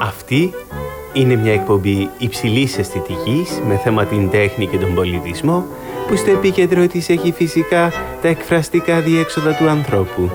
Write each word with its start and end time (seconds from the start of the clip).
Αυτή 0.00 0.52
είναι 1.12 1.36
μια 1.36 1.52
εκπομπή 1.52 2.10
υψηλής 2.18 2.78
αισθητικής 2.78 3.60
με 3.66 3.76
θέμα 3.76 4.04
την 4.04 4.30
τέχνη 4.30 4.66
και 4.66 4.78
τον 4.78 4.94
πολιτισμό 4.94 5.64
που 6.08 6.16
στο 6.16 6.30
επίκεντρο 6.30 6.86
της 6.86 7.08
έχει 7.08 7.32
φυσικά 7.32 7.92
τα 8.22 8.28
εκφραστικά 8.28 9.00
διέξοδα 9.00 9.54
του 9.54 9.68
ανθρώπου. 9.68 10.30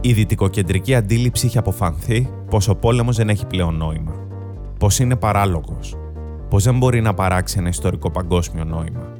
Η 0.00 0.12
δυτικοκεντρική 0.12 0.94
αντίληψη 0.94 1.46
έχει 1.46 1.58
αποφανθεί 1.58 2.30
πως 2.50 2.68
ο 2.68 2.74
πόλεμος 2.74 3.16
δεν 3.16 3.28
έχει 3.28 3.46
πλέον 3.46 3.76
νόημα. 3.76 4.14
Πως 4.78 4.98
είναι 4.98 5.16
παράλογος. 5.16 5.96
Πως 6.48 6.64
δεν 6.64 6.78
μπορεί 6.78 7.00
να 7.00 7.14
παράξει 7.14 7.58
ένα 7.58 7.68
ιστορικό 7.68 8.10
παγκόσμιο 8.10 8.64
νόημα. 8.64 9.15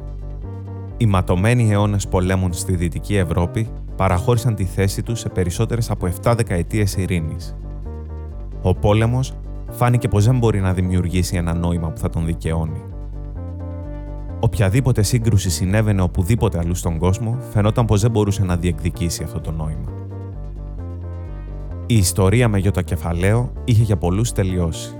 Οι 0.98 1.06
ματωμένοι 1.06 1.72
αιώνες 1.72 2.08
πολέμων 2.08 2.52
στη 2.52 2.76
Δυτική 2.76 3.16
Ευρώπη 3.16 3.68
παραχώρησαν 3.96 4.54
τη 4.54 4.64
θέση 4.64 5.02
τους 5.02 5.20
σε 5.20 5.28
περισσότερες 5.28 5.90
από 5.90 6.08
7 6.22 6.34
δεκαετίες 6.36 6.96
ειρήνης. 6.96 7.56
Ο 8.62 8.74
πόλεμος 8.74 9.34
φάνηκε 9.70 10.08
πως 10.08 10.24
δεν 10.24 10.38
μπορεί 10.38 10.60
να 10.60 10.72
δημιουργήσει 10.72 11.36
ένα 11.36 11.54
νόημα 11.54 11.88
που 11.88 11.98
θα 11.98 12.10
τον 12.10 12.26
δικαιώνει. 12.26 12.82
Οποιαδήποτε 14.40 15.02
σύγκρουση 15.02 15.50
συνέβαινε 15.50 16.02
οπουδήποτε 16.02 16.58
αλλού 16.58 16.74
στον 16.74 16.98
κόσμο, 16.98 17.38
φαινόταν 17.52 17.84
πως 17.84 18.00
δεν 18.00 18.10
μπορούσε 18.10 18.44
να 18.44 18.56
διεκδικήσει 18.56 19.22
αυτό 19.22 19.40
το 19.40 19.50
νόημα. 19.50 19.92
Η 21.86 21.96
ιστορία 21.96 22.48
με 22.48 22.58
γιώτα 22.58 22.82
κεφαλαίο 22.82 23.52
είχε 23.64 23.82
για 23.82 23.96
πολλούς 23.96 24.32
τελειώσει. 24.32 24.96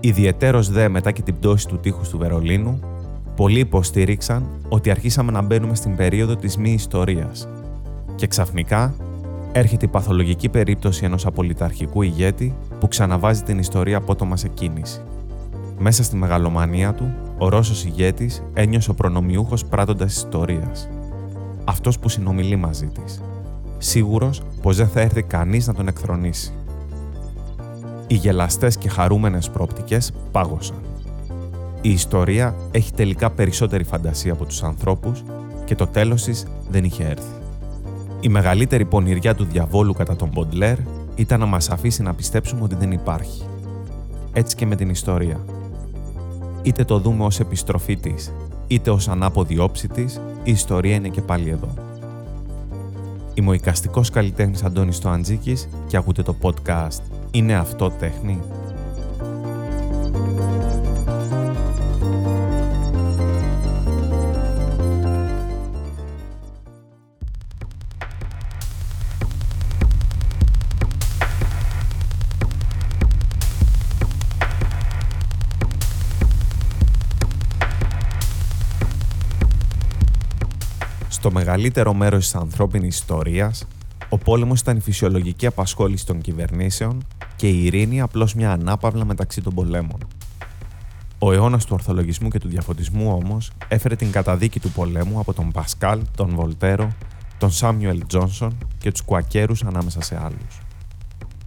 Ιδιαιτέρως 0.00 0.70
δε 0.70 0.88
μετά 0.88 1.10
και 1.10 1.22
την 1.22 1.34
πτώση 1.38 1.68
του 1.68 1.78
τείχους 1.78 2.08
του 2.08 2.18
Βερολίνου, 2.18 2.80
πολλοί 3.36 3.58
υποστήριξαν 3.58 4.46
ότι 4.68 4.90
αρχίσαμε 4.90 5.32
να 5.32 5.42
μπαίνουμε 5.42 5.74
στην 5.74 5.96
περίοδο 5.96 6.36
της 6.36 6.56
μη 6.56 6.72
ιστορίας 6.72 7.48
και 8.14 8.26
ξαφνικά 8.26 8.94
έρχεται 9.52 9.84
η 9.84 9.88
παθολογική 9.88 10.48
περίπτωση 10.48 11.04
ενός 11.04 11.26
απολυταρχικού 11.26 12.02
ηγέτη 12.02 12.56
που 12.80 12.88
ξαναβάζει 12.88 13.42
την 13.42 13.58
ιστορία 13.58 13.96
απότομα 13.96 14.36
σε 14.36 14.48
κίνηση. 14.48 15.00
Μέσα 15.78 16.02
στη 16.02 16.16
μεγαλομανία 16.16 16.94
του, 16.94 17.14
ο 17.38 17.48
Ρώσος 17.48 17.84
ηγέτης 17.84 18.42
ένιωσε 18.54 18.90
ο 18.90 18.94
προνομιούχος 18.94 19.64
πράττοντας 19.64 20.16
ιστορίας. 20.16 20.88
Αυτός 21.64 21.98
που 21.98 22.08
συνομιλεί 22.08 22.56
μαζί 22.56 22.86
της. 22.86 23.22
Σίγουρος 23.78 24.42
πως 24.62 24.76
δεν 24.76 24.88
θα 24.88 25.00
έρθει 25.00 25.22
κανείς 25.22 25.66
να 25.66 25.74
τον 25.74 25.88
εκθρονήσει. 25.88 26.52
Οι 28.06 28.14
γελαστές 28.14 28.76
και 28.76 28.88
χαρούμενες 28.88 29.50
πρόπτικες 29.50 30.12
πάγωσαν. 30.32 30.83
Η 31.86 31.90
ιστορία 31.90 32.54
έχει 32.70 32.92
τελικά 32.92 33.30
περισσότερη 33.30 33.84
φαντασία 33.84 34.32
από 34.32 34.44
τους 34.44 34.62
ανθρώπους 34.62 35.22
και 35.64 35.74
το 35.74 35.86
τέλος 35.86 36.22
της 36.22 36.46
δεν 36.70 36.84
είχε 36.84 37.04
έρθει. 37.04 37.32
Η 38.20 38.28
μεγαλύτερη 38.28 38.84
πονηριά 38.84 39.34
του 39.34 39.44
διαβόλου 39.44 39.92
κατά 39.92 40.16
τον 40.16 40.28
Μποντλέρ 40.28 40.76
ήταν 41.14 41.40
να 41.40 41.46
μας 41.46 41.70
αφήσει 41.70 42.02
να 42.02 42.14
πιστέψουμε 42.14 42.62
ότι 42.62 42.74
δεν 42.74 42.92
υπάρχει. 42.92 43.42
Έτσι 44.32 44.56
και 44.56 44.66
με 44.66 44.76
την 44.76 44.88
ιστορία. 44.88 45.40
Είτε 46.62 46.84
το 46.84 46.98
δούμε 46.98 47.24
ως 47.24 47.40
επιστροφή 47.40 47.96
της, 47.96 48.32
είτε 48.66 48.90
ως 48.90 49.08
ανάποδη 49.08 49.58
όψη 49.58 49.88
της, 49.88 50.20
η 50.44 50.50
ιστορία 50.50 50.94
είναι 50.94 51.08
και 51.08 51.20
πάλι 51.20 51.50
εδώ. 51.50 51.68
Είμαι 53.34 53.50
ο 53.50 53.52
οικαστικός 53.52 54.10
καλλιτέχνης 54.10 54.62
Αντώνης 54.62 54.98
Τοαντζίκης 54.98 55.68
και 55.86 55.96
ακούτε 55.96 56.22
το 56.22 56.36
podcast 56.42 57.02
«Είναι 57.30 57.54
αυτό 57.54 57.90
τέχνη» 57.90 58.38
μεγαλύτερο 81.54 81.94
μέρος 81.94 82.24
της 82.24 82.34
ανθρώπινης 82.34 82.94
ιστορίας, 82.94 83.66
ο 84.08 84.18
πόλεμος 84.18 84.60
ήταν 84.60 84.76
η 84.76 84.80
φυσιολογική 84.80 85.46
απασχόληση 85.46 86.06
των 86.06 86.20
κυβερνήσεων 86.20 87.04
και 87.36 87.48
η 87.48 87.64
ειρήνη 87.64 88.00
απλώς 88.00 88.34
μια 88.34 88.52
ανάπαυλα 88.52 89.04
μεταξύ 89.04 89.40
των 89.40 89.54
πολέμων. 89.54 89.98
Ο 91.18 91.32
αιώνας 91.32 91.64
του 91.64 91.70
ορθολογισμού 91.74 92.28
και 92.28 92.38
του 92.38 92.48
διαφωτισμού 92.48 93.12
όμως 93.12 93.50
έφερε 93.68 93.96
την 93.96 94.10
καταδίκη 94.10 94.60
του 94.60 94.70
πολέμου 94.70 95.18
από 95.18 95.32
τον 95.32 95.50
Πασκάλ, 95.52 96.00
τον 96.16 96.34
Βολτέρο, 96.34 96.92
τον 97.38 97.50
Σάμιουελ 97.50 98.06
Τζόνσον 98.06 98.58
και 98.78 98.90
τους 98.90 99.02
Κουακέρους 99.02 99.64
ανάμεσα 99.64 100.02
σε 100.02 100.20
άλλους. 100.22 100.60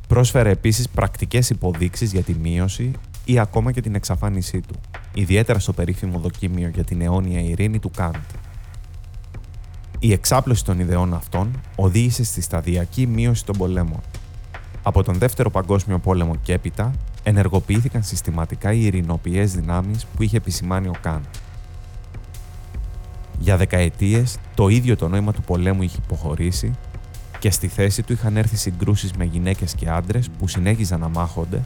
Πρόσφερε 0.07 0.49
επίσης 0.49 0.89
πρακτικές 0.89 1.49
υποδείξεις 1.49 2.11
για 2.11 2.21
τη 2.21 2.33
μείωση 2.33 2.91
ή 3.25 3.39
ακόμα 3.39 3.71
και 3.71 3.81
την 3.81 3.95
εξαφάνισή 3.95 4.61
του, 4.61 4.75
ιδιαίτερα 5.13 5.59
στο 5.59 5.73
περίφημο 5.73 6.19
δοκίμιο 6.19 6.67
για 6.67 6.83
την 6.83 7.01
αιώνια 7.01 7.39
ειρήνη 7.39 7.79
του 7.79 7.91
Κάντ. 7.95 8.15
Η 9.99 10.11
εξάπλωση 10.11 10.65
των 10.65 10.79
ιδεών 10.79 11.13
αυτών 11.13 11.61
οδήγησε 11.75 12.23
στη 12.23 12.41
σταδιακή 12.41 13.07
μείωση 13.07 13.45
των 13.45 13.57
πολέμων. 13.57 14.01
Από 14.83 15.03
τον 15.03 15.15
Δεύτερο 15.15 15.49
Παγκόσμιο 15.49 15.99
Πόλεμο 15.99 16.35
και 16.35 16.53
έπειτα, 16.53 16.93
ενεργοποιήθηκαν 17.23 18.03
συστηματικά 18.03 18.73
οι 18.73 18.85
ειρηνοποιές 18.85 19.53
δυνάμεις 19.53 20.05
που 20.05 20.23
είχε 20.23 20.37
επισημάνει 20.37 20.87
ο 20.87 20.93
Καντ. 21.01 21.23
Για 23.39 23.57
δεκαετίες, 23.57 24.37
το 24.55 24.67
ίδιο 24.67 24.95
το 24.95 25.07
νόημα 25.07 25.33
του 25.33 25.41
πολέμου 25.41 25.81
είχε 25.81 25.97
υποχωρήσει 26.03 26.73
και 27.39 27.51
στη 27.51 27.67
θέση 27.67 28.03
του 28.03 28.13
είχαν 28.13 28.37
έρθει 28.37 28.55
συγκρούσεις 28.55 29.13
με 29.13 29.25
γυναίκες 29.25 29.75
και 29.75 29.89
άντρες 29.89 30.29
που 30.37 30.47
συνέχιζαν 30.47 30.99
να 30.99 31.07
μάχονται, 31.07 31.63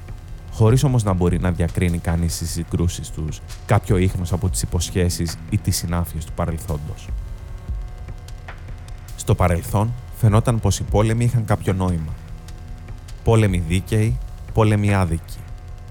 χωρίς 0.52 0.84
όμως 0.84 1.04
να 1.04 1.14
μπορεί 1.14 1.40
να 1.40 1.52
διακρίνει 1.52 1.98
κανείς 1.98 2.36
στι 2.36 2.46
συγκρούσεις 2.46 3.10
τους 3.10 3.42
κάποιο 3.66 3.98
ίχνος 3.98 4.34
από 4.34 4.50
τις 4.50 4.62
υποσχέσεις 4.62 5.38
ή 5.50 5.58
τις 5.58 5.78
συνάφειες 5.78 6.26
του 6.26 6.34
παρελθόντος. 6.34 7.08
Στο 9.22 9.36
παρελθόν 9.36 9.94
φαινόταν 10.16 10.60
πως 10.60 10.80
οι 10.80 10.84
πόλεμοι 10.84 11.24
είχαν 11.24 11.46
κάποιο 11.46 11.74
νόημα. 11.74 12.14
Πόλεμοι 13.24 13.64
δίκαιοι, 13.68 14.18
πόλεμοι 14.54 14.94
άδικοι. 14.94 15.38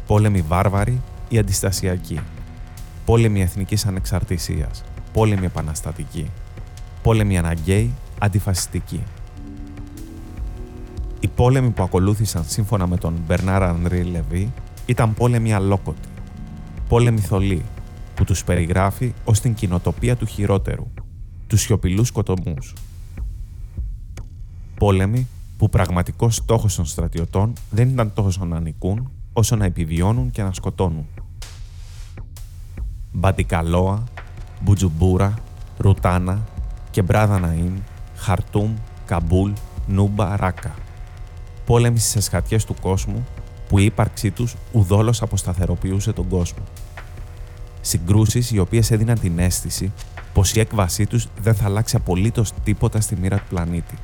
Πόλεμοι 0.06 0.41
βάρβαροι 0.41 1.00
ή 1.28 1.38
αντιστασιακοί. 1.38 2.20
Πόλεμοι 3.04 3.42
εθνικής 3.42 3.86
ανεξαρτησίας. 3.86 4.84
Πόλεμοι 5.12 5.46
επαναστατικοί. 5.46 6.30
Πόλεμοι 7.02 7.38
αναγκαίοι, 7.38 7.94
αντιφασιστικοί. 8.18 9.02
Οι 11.20 11.28
πόλεμοι 11.28 11.70
που 11.70 11.82
ακολούθησαν 11.82 12.44
σύμφωνα 12.47 12.86
με 12.86 12.97
τον 12.97 13.14
Μπερνάρ 13.26 13.62
Ανδρή 13.62 14.02
Λεβί 14.02 14.52
ήταν 14.86 15.14
πόλεμοι 15.14 15.52
αλόκοτοι. 15.52 16.08
Πόλεμοι 16.88 17.20
θολοί, 17.20 17.64
που 18.14 18.24
τους 18.24 18.44
περιγράφει 18.44 19.14
ως 19.24 19.41
την 19.41 19.54
κοινοτοπία 19.54 20.16
του 20.16 20.26
χειρότερου, 20.26 20.86
τους 21.47 21.60
σιωπηλούς 21.60 22.08
σκοτωμούς, 22.08 22.74
πόλεμοι 24.80 25.28
που 25.56 25.68
πραγματικός 25.68 26.34
στόχος 26.34 26.74
των 26.74 26.84
στρατιωτών 26.84 27.52
δεν 27.70 27.88
ήταν 27.88 28.12
τόσο 28.14 28.44
να 28.44 28.60
νικούν, 28.60 29.10
όσο 29.32 29.56
να 29.56 29.64
επιβιώνουν 29.64 30.30
και 30.30 30.42
να 30.42 30.52
σκοτώνουν. 30.52 31.06
Μπαντικαλόα, 33.12 34.04
Μπουτζουμπούρα, 34.60 35.34
Ρουτάνα, 35.78 36.44
Κεμπράδα 36.91 37.41
Ναΐμ, 37.41 37.72
Χαρτούμ, 38.16 38.74
Καμπούλ, 39.06 39.52
Νούμπα, 39.86 40.36
Ράκα. 40.36 40.74
Πόλεμοι 41.66 41.98
στις 41.98 42.16
εσχατιές 42.16 42.64
του 42.64 42.74
κόσμου 42.80 43.26
που 43.68 43.78
η 43.78 43.84
ύπαρξή 43.84 44.30
τους 44.30 44.56
ουδόλως 44.72 45.22
αποσταθεροποιούσε 45.22 46.12
τον 46.12 46.28
κόσμο. 46.28 46.65
Συγκρούσεις 47.80 48.50
οι 48.50 48.59
οποίες 48.59 48.91
έδιναν 48.91 49.21
την 49.21 49.38
αίσθηση 49.38 49.92
πως 50.33 50.54
η 50.54 50.60
έκβασή 50.60 51.06
τους 51.06 51.26
δεν 51.42 51.54
θα 51.54 51.65
αλλάξει 51.65 51.97
απολύτως 51.97 52.53
τίποτα 52.65 53.00
στη 53.00 53.16
μοίρα 53.16 53.36
του 53.36 53.47
πλανήτη. 53.48 53.94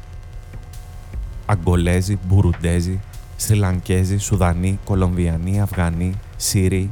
Αγκολέζοι, 1.46 2.18
Μπουρουντέζοι, 2.26 3.00
Σριλανκέζοι, 3.36 4.16
Σουδανοί, 4.16 4.78
Κολομβιανοί, 4.84 5.60
Αφγανοί, 5.60 6.14
Σύριοι 6.36 6.90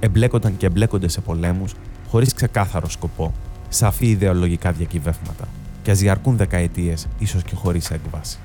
εμπλέκονταν 0.00 0.56
και 0.56 0.66
εμπλέκονται 0.66 1.08
σε 1.08 1.20
πολέμους 1.20 1.74
χωρίς 2.08 2.34
ξεκάθαρο 2.34 2.88
σκοπό, 2.88 3.34
σαφή 3.68 4.06
ιδεολογικά 4.06 4.72
διακυβεύματα 4.72 5.48
και 5.82 5.90
ας 5.90 5.98
διαρκούν 5.98 6.36
δεκαετίες, 6.36 7.06
ίσως 7.18 7.42
και 7.42 7.54
χωρίς 7.54 7.90
έκβαση. 7.90 8.38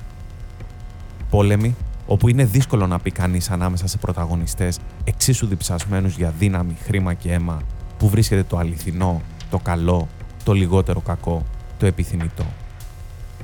Πόλεμοι 1.29 1.75
όπου 2.07 2.27
είναι 2.27 2.45
δύσκολο 2.45 2.87
να 2.87 2.99
πει 2.99 3.11
κανείς 3.11 3.49
ανάμεσα 3.49 3.87
σε 3.87 3.97
πρωταγωνιστές 3.97 4.79
εξίσου 5.03 5.47
διψασμένους 5.47 6.15
για 6.15 6.33
δύναμη, 6.39 6.77
χρήμα 6.83 7.13
και 7.13 7.31
αίμα 7.31 7.61
που 7.97 8.09
βρίσκεται 8.09 8.43
το 8.43 8.57
αληθινό, 8.57 9.21
το 9.49 9.59
καλό, 9.59 10.07
το 10.43 10.53
λιγότερο 10.53 10.99
κακό, 10.99 11.43
το 11.77 11.85
επιθυμητό. 11.85 12.45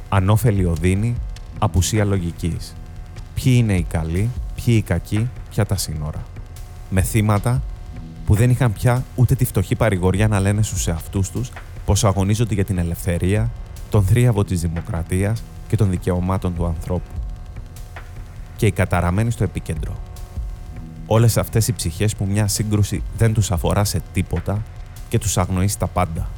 Ανώφελη 0.10 0.66
οδύνη 0.66 1.16
απουσία 1.60 2.06
λογικής. 2.06 2.76
Ποιοι 3.34 3.54
είναι 3.58 3.74
οι 3.74 3.84
καλοί, 3.84 4.30
ποιοι 4.56 4.76
οι 4.78 4.82
κακοί, 4.82 5.30
ποια 5.50 5.66
τα 5.66 5.78
σύνορα. 5.78 6.24
Με 6.90 7.02
θύματα 7.02 7.62
που 8.26 8.36
δεν 8.36 8.50
είχαν 8.50 8.74
πια 8.74 9.04
ούτε 9.16 9.36
τη 9.36 9.46
φτωχή 9.46 9.76
παρηγοριά 9.76 10.28
να 10.28 10.40
λένε 10.40 10.62
στους 10.62 10.88
εαυτούς 10.88 11.30
τους 11.30 11.52
πως 11.86 12.04
αγωνίζονται 12.04 12.54
για 12.54 12.66
την 12.66 12.78
ελευθερία, 12.78 13.52
τον 13.90 14.04
θρίαβο 14.04 14.44
της 14.44 14.62
δημοκρατίας 14.62 15.44
και 15.68 15.76
των 15.76 15.90
δικαιωμάτων 15.90 16.56
του 16.56 16.66
ανθρώπου. 16.66 17.12
Και 18.56 18.66
οι 18.66 18.72
καταραμένοι 18.72 19.32
στο 19.32 19.44
επίκεντρο. 19.44 19.96
Όλες 21.06 21.38
αυτές 21.38 21.68
οι 21.68 21.74
ψυχές 21.74 22.16
που 22.16 22.26
μια 22.26 22.48
σύγκρουση 22.48 23.04
δεν 23.18 23.34
τους 23.34 23.52
αφορά 23.52 23.84
σε 23.84 24.02
τίποτα 24.14 24.64
και 25.10 25.20
τους 25.20 25.38
αγνοείς 25.38 25.72
στα 25.72 25.88
πάντα. 25.88 26.30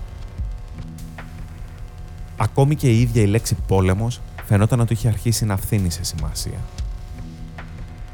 Ακόμη 2.37 2.75
και 2.75 2.89
η 2.89 3.01
ίδια 3.01 3.21
η 3.21 3.25
λέξη 3.25 3.57
πόλεμος 3.67 4.21
φαινόταν 4.51 4.79
ότι 4.79 4.93
είχε 4.93 5.07
αρχίσει 5.07 5.45
να 5.45 5.57
φθήνει 5.57 5.89
σε 5.89 6.03
σημασία. 6.03 6.59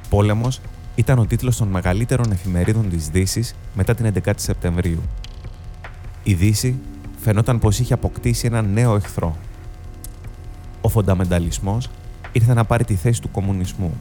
Πόλεμος 0.10 0.62
ήταν 0.96 1.20
ο 1.20 1.26
τίτλος 1.26 1.58
των 1.58 1.68
μεγαλύτερων 1.68 2.32
εφημερίδων 2.32 2.90
της 2.90 3.10
Δύσης 3.10 3.56
μετά 3.74 3.96
την 3.96 4.14
11η 4.14 4.32
Σεπτεμβρίου. 4.36 5.02
Η 6.24 6.34
Δύση 6.34 6.80
φαινόταν 7.20 7.60
πως 7.60 7.80
είχε 7.80 7.94
αποκτήσει 7.94 8.46
ένα 8.48 8.62
νέο 8.62 8.96
εχθρό. 8.96 9.38
Ο 10.82 10.90
φονταμενταλισμός 10.90 11.90
ήρθε 12.32 12.54
να 12.54 12.66
πάρει 12.66 12.84
τη 12.84 12.96
θέση 12.96 13.22
του 13.22 13.32
κομμουνισμού. 13.32 13.94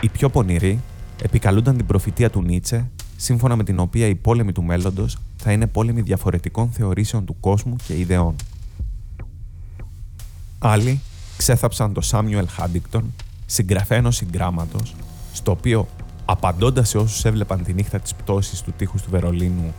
Οι 0.00 0.08
πιο 0.08 0.28
πονηροί 0.28 0.80
επικαλούνταν 1.22 1.76
την 1.76 1.86
προφητεία 1.86 2.30
του 2.30 2.42
Νίτσε, 2.42 2.90
σύμφωνα 3.16 3.56
με 3.56 3.64
την 3.64 3.78
οποία 3.78 4.06
οι 4.06 4.14
πόλεμοι 4.14 4.52
του 4.52 4.62
μέλλοντος 4.62 5.18
θα 5.36 5.52
είναι 5.52 5.66
πόλεμοι 5.66 6.00
διαφορετικών 6.00 6.70
θεωρήσεων 6.70 7.24
του 7.24 7.36
κόσμου 7.40 7.76
και 7.86 7.98
ιδεών. 7.98 8.36
Άλλοι 10.64 11.00
ξέθαψαν 11.36 11.92
το 11.92 12.00
Σάμιουελ 12.00 12.48
Χάντικτον, 12.48 13.14
συγγραφέα 13.46 13.98
ενό 13.98 14.10
συγγράμματο, 14.10 14.78
στο 15.32 15.50
οποίο, 15.50 15.88
απαντώντας 16.24 16.88
σε 16.88 16.98
όσους 16.98 17.24
έβλεπαν 17.24 17.62
τη 17.62 17.72
νύχτα 17.72 17.98
της 17.98 18.14
πτώσης 18.14 18.60
του 18.60 18.72
τείχους 18.76 19.02
του 19.02 19.10
Βερολίνου, 19.10 19.74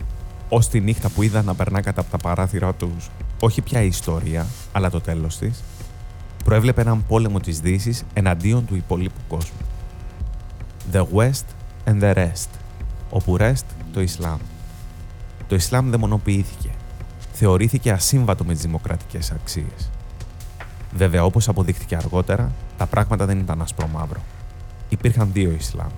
ως 0.50 0.68
τη 0.68 0.80
νύχτα 0.80 1.10
που 1.10 1.22
είδαν 1.22 1.46
να 1.46 1.56
περνά 1.56 1.82
κατά 1.82 2.02
από 2.02 2.12
τα 2.12 2.18
παράθυρά 2.18 2.74
τους, 2.74 3.10
όχι 3.40 3.62
πια 3.62 3.82
η 3.82 3.88
ιστορία, 3.88 4.48
αλλά 4.72 4.90
το 4.90 5.02
τέλος 5.02 5.38
της, 5.38 5.64
προέβλεπε 6.44 6.82
έναν 6.82 7.06
πόλεμο 7.08 7.40
της 7.40 7.60
Δύσης 7.60 8.04
εναντίον 8.14 8.66
του 8.66 8.76
υπολείπου 8.76 9.20
κόσμου. 9.28 9.58
The 10.94 11.06
West 11.16 11.46
and 11.86 12.02
the 12.02 12.14
Rest, 12.16 12.50
όπου 13.10 13.38
Rest 13.40 13.66
το 13.94 14.02
Ισλάμ. 14.02 14.40
Το 15.48 15.56
Ισλάμ 15.56 15.90
δαιμονοποιήθηκε. 15.90 16.70
Θεωρήθηκε 17.34 17.92
ασύμβατο 17.92 18.44
με 18.44 18.54
τις 18.54 18.62
δημοκρατικές 18.62 19.32
αξίες. 19.32 19.90
Βέβαια, 20.96 21.24
όπως 21.24 21.48
αποδείχθηκε 21.48 21.96
αργότερα, 21.96 22.52
τα 22.78 22.86
πράγματα 22.86 23.26
δεν 23.26 23.40
ήταν 23.40 23.62
άσπρο-μαύρο. 23.62 24.20
Υπήρχαν 24.90 25.30
δύο 25.34 25.52
Ισλάμ. 25.52 25.92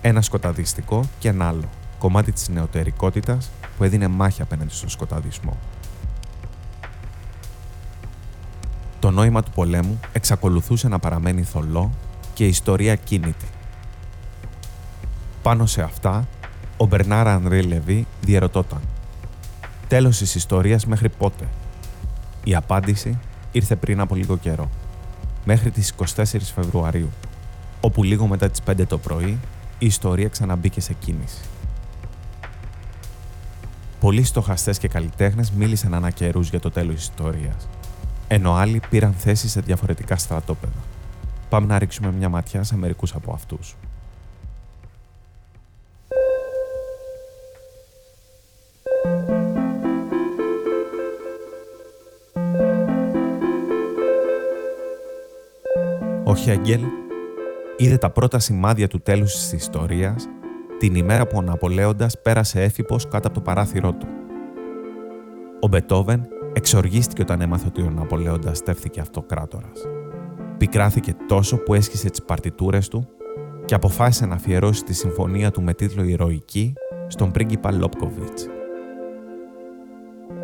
Ένα 0.00 0.22
σκοταδιστικό 0.22 1.04
και 1.18 1.28
ένα 1.28 1.48
άλλο, 1.48 1.68
κομμάτι 1.98 2.32
της 2.32 2.48
νεωτερικότητας 2.48 3.50
που 3.76 3.84
έδινε 3.84 4.08
μάχη 4.08 4.42
απέναντι 4.42 4.74
στον 4.74 4.88
σκοταδισμό. 4.88 5.56
Το 8.98 9.10
νόημα 9.10 9.42
του 9.42 9.50
πολέμου 9.50 10.00
εξακολουθούσε 10.12 10.88
να 10.88 10.98
παραμένει 10.98 11.42
θολό 11.42 11.90
και 12.34 12.44
η 12.44 12.48
ιστορία 12.48 12.96
κίνητη. 12.96 13.46
Πάνω 15.42 15.66
σε 15.66 15.82
αυτά, 15.82 16.26
ο 16.76 16.86
Μπερνάρα 16.86 17.34
Ανρί 17.34 17.62
Λεβί 17.62 18.06
διαρωτόταν 18.20 18.80
«Τέλος 19.88 20.18
της 20.18 20.34
ιστορίας 20.34 20.86
μέχρι 20.86 21.08
πότε» 21.08 21.48
Η 22.44 22.54
απάντηση 22.54 23.18
ήρθε 23.56 23.76
πριν 23.76 24.00
από 24.00 24.14
λίγο 24.14 24.36
καιρό, 24.36 24.70
μέχρι 25.44 25.70
τις 25.70 25.94
24 26.14 26.24
Φεβρουαρίου, 26.54 27.10
όπου 27.80 28.02
λίγο 28.02 28.26
μετά 28.26 28.50
τις 28.50 28.60
5 28.66 28.86
το 28.86 28.98
πρωί 28.98 29.38
η 29.78 29.86
ιστορία 29.86 30.28
ξαναμπήκε 30.28 30.80
σε 30.80 30.92
κίνηση. 30.92 31.42
Πολλοί 34.00 34.24
στοχαστές 34.24 34.78
και 34.78 34.88
καλλιτέχνες 34.88 35.50
μίλησαν 35.50 35.94
ανά 35.94 36.10
καιρούς 36.10 36.48
για 36.48 36.60
το 36.60 36.70
τέλος 36.70 36.94
της 36.94 37.04
ιστορίας, 37.04 37.68
ενώ 38.28 38.54
άλλοι 38.54 38.80
πήραν 38.90 39.12
θέση 39.12 39.48
σε 39.48 39.60
διαφορετικά 39.60 40.16
στρατόπεδα. 40.16 40.82
Πάμε 41.48 41.66
να 41.66 41.78
ρίξουμε 41.78 42.12
μια 42.12 42.28
ματιά 42.28 42.62
σε 42.62 42.76
μερικούς 42.76 43.14
από 43.14 43.32
αυτούς. 43.32 43.76
Ο 56.36 56.38
Χέγγελ 56.38 56.80
είδε 57.76 57.96
τα 57.96 58.10
πρώτα 58.10 58.38
σημάδια 58.38 58.88
του 58.88 59.00
τέλους 59.00 59.32
της 59.32 59.52
ιστορίας 59.52 60.28
την 60.78 60.94
ημέρα 60.94 61.26
που 61.26 61.36
ο 61.38 61.42
Ναπολέοντας 61.42 62.20
πέρασε 62.22 62.62
έφυπος 62.62 63.08
κάτω 63.08 63.28
από 63.28 63.36
το 63.36 63.42
παράθυρό 63.42 63.92
του. 63.92 64.06
Ο 65.60 65.68
Μπετόβεν 65.68 66.28
εξοργίστηκε 66.52 67.22
όταν 67.22 67.40
έμαθε 67.40 67.66
ότι 67.66 67.82
ο 67.82 67.90
Ναπολέοντας 67.90 68.58
στέφθηκε 68.58 69.00
αυτοκράτορας. 69.00 69.86
Πικράθηκε 70.56 71.14
τόσο 71.28 71.56
που 71.56 71.74
έσχισε 71.74 72.10
τις 72.10 72.22
παρτιτούρες 72.22 72.88
του 72.88 73.08
και 73.64 73.74
αποφάσισε 73.74 74.26
να 74.26 74.34
αφιερώσει 74.34 74.84
τη 74.84 74.94
συμφωνία 74.94 75.50
του 75.50 75.62
με 75.62 75.74
τίτλο 75.74 76.02
«Ηρωική» 76.02 76.72
στον 77.06 77.30
πρίγκιπα 77.30 77.72
Λόπκοβιτς. 77.72 78.46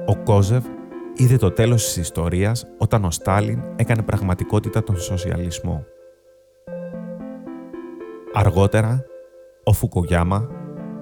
Ο 0.06 0.16
Κόζεβ 0.16 0.64
είδε 1.14 1.36
το 1.36 1.50
τέλος 1.50 1.84
της 1.84 1.96
ιστορίας 1.96 2.66
όταν 2.78 3.04
ο 3.04 3.10
Στάλιν 3.10 3.62
έκανε 3.76 4.02
πραγματικότητα 4.02 4.82
τον 4.82 4.96
σοσιαλισμό. 4.96 5.84
Αργότερα, 8.32 9.04
ο 9.64 9.72
Φουκογιάμα 9.72 10.48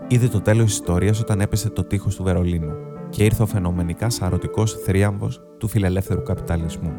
είδε 0.08 0.28
το 0.28 0.40
τέλος 0.40 0.64
της 0.64 0.74
ιστορίας 0.74 1.20
όταν 1.20 1.40
έπεσε 1.40 1.70
το 1.70 1.84
τείχος 1.84 2.16
του 2.16 2.22
Βερολίνου 2.22 2.72
και 3.08 3.24
ήρθε 3.24 3.42
ο 3.42 3.46
φαινομενικά 3.46 4.10
σαρωτικός 4.10 4.72
θρίαμβος 4.72 5.42
του 5.58 5.68
φιλελεύθερου 5.68 6.22
καπιταλισμού. 6.22 6.92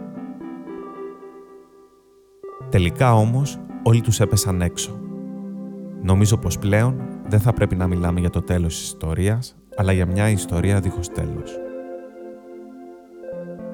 Τελικά 2.69 3.13
όμως 3.13 3.59
όλοι 3.83 4.01
τους 4.01 4.19
έπεσαν 4.19 4.61
έξω. 4.61 4.99
Νομίζω 6.01 6.37
πως 6.37 6.59
πλέον 6.59 7.01
δεν 7.27 7.39
θα 7.39 7.53
πρέπει 7.53 7.75
να 7.75 7.87
μιλάμε 7.87 8.19
για 8.19 8.29
το 8.29 8.41
τέλος 8.41 8.75
της 8.75 8.85
ιστορίας, 8.85 9.55
αλλά 9.75 9.91
για 9.91 10.05
μια 10.05 10.29
ιστορία 10.29 10.79
δίχως 10.79 11.09
τέλος. 11.09 11.70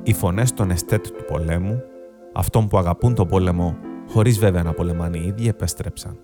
Οι 0.08 0.14
φωνές 0.14 0.54
των 0.54 0.72
εστέτ 0.72 1.08
του 1.08 1.26
πολέμου, 1.28 1.82
αυτών 2.34 2.68
που 2.68 2.78
αγαπούν 2.78 3.14
τον 3.14 3.28
πόλεμο 3.28 3.78
χωρίς 4.08 4.40
βέβαια 4.40 4.64
να 4.64 4.74
πολεμάνε 4.74 5.18
οι 5.18 5.26
ίδιοι, 5.28 5.48
επέστρεψαν. 5.48 6.20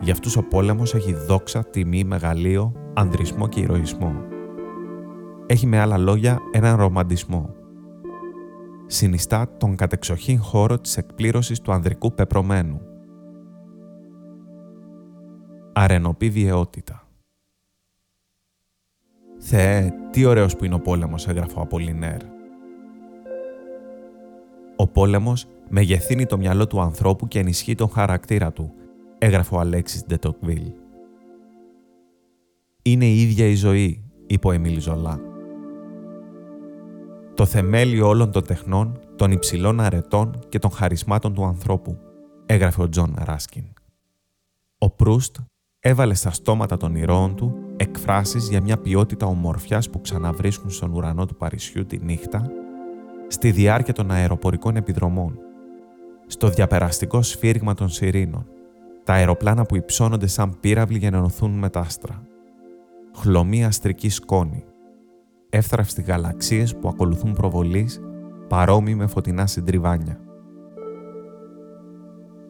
Για 0.00 0.12
αυτούς 0.12 0.36
ο 0.36 0.42
πόλεμος 0.42 0.94
έχει 0.94 1.12
δόξα, 1.12 1.64
τιμή, 1.64 2.04
μεγαλείο, 2.04 2.72
ανδρισμό 2.94 3.48
και 3.48 3.60
ηρωισμό. 3.60 4.14
Έχει 5.46 5.66
με 5.66 5.78
άλλα 5.78 5.98
λόγια 5.98 6.38
έναν 6.52 6.76
ρομαντισμό. 6.76 7.54
Συνιστά 8.86 9.48
τον 9.56 9.76
κατεξοχήν 9.76 10.40
χώρο 10.40 10.78
της 10.78 10.96
εκπλήρωσης 10.96 11.60
του 11.60 11.72
ανδρικού 11.72 12.14
πεπρωμένου. 12.14 12.80
Αρενοπή 15.72 16.30
βιαιότητα. 16.30 17.08
Θεέ, 19.38 19.92
τι 20.10 20.24
ωραίος 20.24 20.56
που 20.56 20.64
είναι 20.64 20.74
ο 20.74 20.80
πόλεμος, 20.80 21.28
έγραφε 21.28 21.58
ο 21.58 21.60
Απολινέρ. 21.62 22.35
Ο 24.86 24.88
πόλεμος 24.88 25.46
μεγεθύνει 25.68 26.26
το 26.26 26.38
μυαλό 26.38 26.66
του 26.66 26.80
ανθρώπου 26.80 27.28
και 27.28 27.38
ενισχύει 27.38 27.74
τον 27.74 27.88
χαρακτήρα 27.88 28.52
του, 28.52 28.72
έγραφε 29.18 29.54
ο 29.54 29.58
Αλέξης 29.58 30.04
ντε 30.06 30.26
Τοκβίλ. 30.26 30.72
«Είναι 32.82 33.06
η 33.06 33.20
ίδια 33.20 33.46
η 33.46 33.54
ζωή», 33.54 34.04
είπε 34.26 34.46
ο 34.46 34.50
Εμίλ 34.50 34.80
Ζολά. 34.80 35.20
«Το 37.34 37.46
θεμέλιο 37.46 38.08
όλων 38.08 38.30
των 38.30 38.46
τεχνών, 38.46 39.00
των 39.16 39.30
υψηλών 39.30 39.80
αρετών 39.80 40.38
και 40.48 40.58
των 40.58 40.70
χαρισμάτων 40.70 41.34
του 41.34 41.44
ανθρώπου», 41.44 41.98
έγραφε 42.46 42.82
ο 42.82 42.88
Τζον 42.88 43.14
Ράσκιν. 43.18 43.64
Ο 44.78 44.90
Προύστ 44.90 45.36
έβαλε 45.80 46.14
στα 46.14 46.30
στόματα 46.30 46.76
των 46.76 46.94
ηρώων 46.94 47.34
του 47.34 47.56
εκφράσεις 47.76 48.48
για 48.48 48.60
μια 48.60 48.76
ποιότητα 48.78 49.26
ομορφιάς 49.26 49.90
που 49.90 50.00
ξαναβρίσκουν 50.00 50.70
στον 50.70 50.92
ουρανό 50.92 51.26
του 51.26 51.36
Παρισιού 51.36 51.86
τη 51.86 51.98
νύχτα 51.98 52.50
στη 53.28 53.50
διάρκεια 53.50 53.94
των 53.94 54.10
αεροπορικών 54.10 54.76
επιδρομών, 54.76 55.38
στο 56.26 56.48
διαπεραστικό 56.48 57.22
σφύριγμα 57.22 57.74
των 57.74 57.88
σιρήνων, 57.88 58.46
τα 59.04 59.12
αεροπλάνα 59.12 59.64
που 59.64 59.76
υψώνονται 59.76 60.26
σαν 60.26 60.56
πύραυλοι 60.60 60.98
για 60.98 61.10
να 61.10 61.16
ενωθούν 61.16 61.50
με 61.50 61.70
τα 61.70 61.80
άστρα. 61.80 62.22
Χλωμή 63.16 63.64
αστρική 63.64 64.08
σκόνη. 64.08 64.64
Εύθραυστοι 65.50 66.02
γαλαξίες 66.02 66.76
που 66.76 66.88
ακολουθούν 66.88 67.32
προβολής, 67.32 68.00
παρόμοιοι 68.48 68.94
με 68.96 69.06
φωτεινά 69.06 69.46
συντριβάνια. 69.46 70.20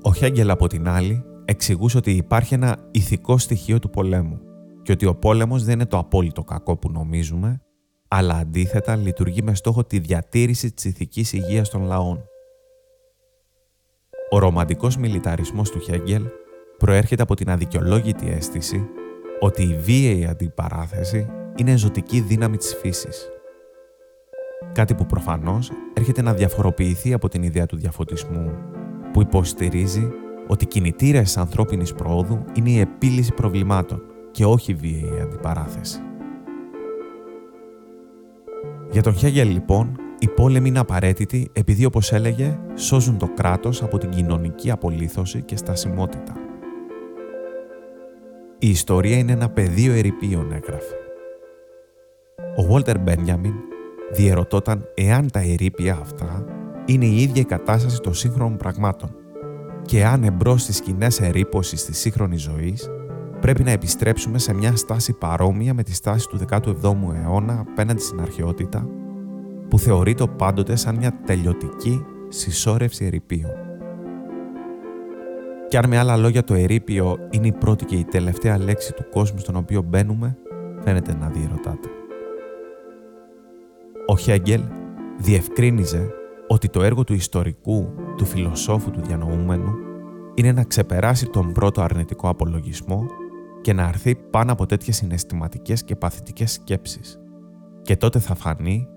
Ο 0.02 0.12
Χέγγελ 0.12 0.50
από 0.50 0.66
την 0.66 0.88
άλλη 0.88 1.24
εξηγούσε 1.44 1.96
ότι 1.96 2.10
υπάρχει 2.10 2.54
ένα 2.54 2.76
ηθικό 2.90 3.38
στοιχείο 3.38 3.78
του 3.78 3.90
πολέμου 3.90 4.40
και 4.82 4.92
ότι 4.92 5.06
ο 5.06 5.14
πόλεμος 5.14 5.64
δεν 5.64 5.74
είναι 5.74 5.86
το 5.86 5.98
απόλυτο 5.98 6.44
κακό 6.44 6.76
που 6.76 6.90
νομίζουμε, 6.90 7.60
αλλά 8.16 8.34
αντίθετα 8.34 8.96
λειτουργεί 8.96 9.42
με 9.42 9.54
στόχο 9.54 9.84
τη 9.84 9.98
διατήρηση 9.98 10.72
της 10.72 10.84
ηθικής 10.84 11.32
υγείας 11.32 11.68
των 11.68 11.82
λαών. 11.82 12.24
Ο 14.30 14.38
ρομαντικός 14.38 14.96
μιλιταρισμός 14.96 15.70
του 15.70 15.80
Χέγγελ 15.80 16.22
προέρχεται 16.78 17.22
από 17.22 17.34
την 17.34 17.50
αδικαιολόγητη 17.50 18.28
αίσθηση 18.28 18.88
ότι 19.40 19.62
η 19.62 19.76
βίαιη 19.76 20.26
αντιπαράθεση 20.26 21.26
είναι 21.56 21.76
ζωτική 21.76 22.20
δύναμη 22.20 22.56
της 22.56 22.74
φύσης. 22.74 23.28
Κάτι 24.72 24.94
που 24.94 25.06
προφανώς 25.06 25.70
έρχεται 25.94 26.22
να 26.22 26.34
διαφοροποιηθεί 26.34 27.12
από 27.12 27.28
την 27.28 27.42
ιδέα 27.42 27.66
του 27.66 27.76
διαφωτισμού, 27.76 28.52
που 29.12 29.20
υποστηρίζει 29.20 30.08
ότι 30.46 30.66
κινητήρες 30.66 31.36
ανθρώπινης 31.36 31.92
πρόοδου 31.92 32.44
είναι 32.54 32.70
η 32.70 32.78
επίλυση 32.78 33.32
προβλημάτων 33.32 34.02
και 34.30 34.44
όχι 34.44 34.74
βίαιη 34.74 35.20
αντιπαράθεση. 35.22 36.00
Για 38.90 39.02
τον 39.02 39.14
Χέγελ 39.14 39.50
λοιπόν, 39.50 40.00
οι 40.18 40.28
πόλεμοι 40.28 40.68
είναι 40.68 40.78
απαραίτητοι 40.78 41.50
επειδή 41.52 41.84
όπως 41.84 42.12
έλεγε 42.12 42.58
σώζουν 42.74 43.18
το 43.18 43.28
κράτος 43.34 43.82
από 43.82 43.98
την 43.98 44.10
κοινωνική 44.10 44.70
απολύθωση 44.70 45.42
και 45.42 45.56
στασιμότητα. 45.56 46.32
Η 48.58 48.68
ιστορία 48.68 49.16
είναι 49.16 49.32
ένα 49.32 49.48
πεδίο 49.48 49.92
ερηπείων, 49.92 50.52
έγραφε. 50.52 50.94
Ο 52.56 52.62
Βόλτερ 52.62 52.98
Μπένιαμιν 52.98 53.54
διερωτώταν 54.12 54.88
εάν 54.94 55.30
τα 55.30 55.40
ερήπια 55.40 55.98
αυτά 56.00 56.44
είναι 56.84 57.04
η 57.04 57.22
ίδια 57.22 57.42
η 57.42 57.44
κατάσταση 57.44 58.00
των 58.00 58.14
σύγχρονων 58.14 58.56
πραγμάτων 58.56 59.16
και 59.82 60.04
αν 60.04 60.24
εμπρός 60.24 60.62
στις 60.62 60.76
σκηνές 60.76 61.20
ερήπωσης 61.20 61.84
της 61.84 61.98
σύγχρονης 61.98 62.42
ζωής 62.42 62.90
πρέπει 63.46 63.62
να 63.62 63.70
επιστρέψουμε 63.70 64.38
σε 64.38 64.54
μια 64.54 64.76
στάση 64.76 65.12
παρόμοια 65.12 65.74
με 65.74 65.82
τη 65.82 65.94
στάση 65.94 66.28
του 66.28 66.38
17ου 66.50 67.14
αιώνα 67.14 67.64
απέναντι 67.70 68.00
στην 68.00 68.20
αρχαιότητα, 68.20 68.88
που 69.68 69.78
θεωρείται 69.78 70.26
πάντοτε 70.26 70.76
σαν 70.76 70.96
μια 70.96 71.20
τελειωτική 71.26 72.04
συσσόρευση 72.28 73.04
ερηπείων. 73.04 73.50
Κι 75.68 75.76
αν 75.76 75.88
με 75.88 75.98
άλλα 75.98 76.16
λόγια 76.16 76.44
το 76.44 76.54
ερήπιο 76.54 77.18
είναι 77.30 77.46
η 77.46 77.52
πρώτη 77.52 77.84
και 77.84 77.96
η 77.96 78.04
τελευταία 78.04 78.58
λέξη 78.58 78.92
του 78.92 79.08
κόσμου 79.10 79.38
στον 79.38 79.56
οποίο 79.56 79.82
μπαίνουμε, 79.82 80.36
φαίνεται 80.84 81.14
να 81.14 81.28
διερωτάτε. 81.28 81.88
Ο 84.06 84.16
Χέγγελ 84.16 84.62
διευκρίνιζε 85.18 86.08
ότι 86.48 86.68
το 86.68 86.82
έργο 86.82 87.04
του 87.04 87.14
ιστορικού, 87.14 87.92
του 88.16 88.24
φιλοσόφου 88.24 88.90
του 88.90 89.00
διανοούμενου, 89.00 89.74
είναι 90.34 90.52
να 90.52 90.64
ξεπεράσει 90.64 91.26
τον 91.26 91.52
πρώτο 91.52 91.82
αρνητικό 91.82 92.28
απολογισμό 92.28 93.06
και 93.66 93.72
να 93.72 93.84
αρθεί 93.84 94.14
πάνω 94.14 94.52
από 94.52 94.66
τέτοιες 94.66 94.96
συναισθηματικές 94.96 95.84
και 95.84 95.96
παθητικές 95.96 96.52
σκέψεις. 96.52 97.18
Και 97.82 97.96
τότε 97.96 98.18
θα 98.18 98.34
φανεί 98.34 98.88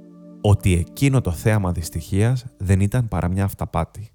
ότι 0.41 0.73
εκείνο 0.73 1.21
το 1.21 1.31
θέαμα 1.31 1.71
δυστυχίας 1.71 2.45
δεν 2.57 2.79
ήταν 2.79 3.07
παρά 3.07 3.27
μια 3.29 3.43
αυταπάτη. 3.43 4.09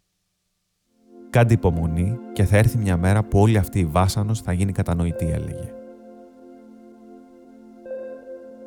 Κάντε 1.31 1.55
υπομονή 1.55 2.19
και 2.33 2.45
θα 2.45 2.57
έρθει 2.57 2.79
μια 2.79 2.97
μέρα 2.97 3.25
που 3.25 3.39
όλη 3.39 3.59
αυτή 3.59 3.79
η 3.79 3.85
βάσανος 3.85 4.41
θα 4.41 4.53
γίνει 4.53 4.73
κατανοητή, 4.73 5.31
έλεγε. 5.31 5.73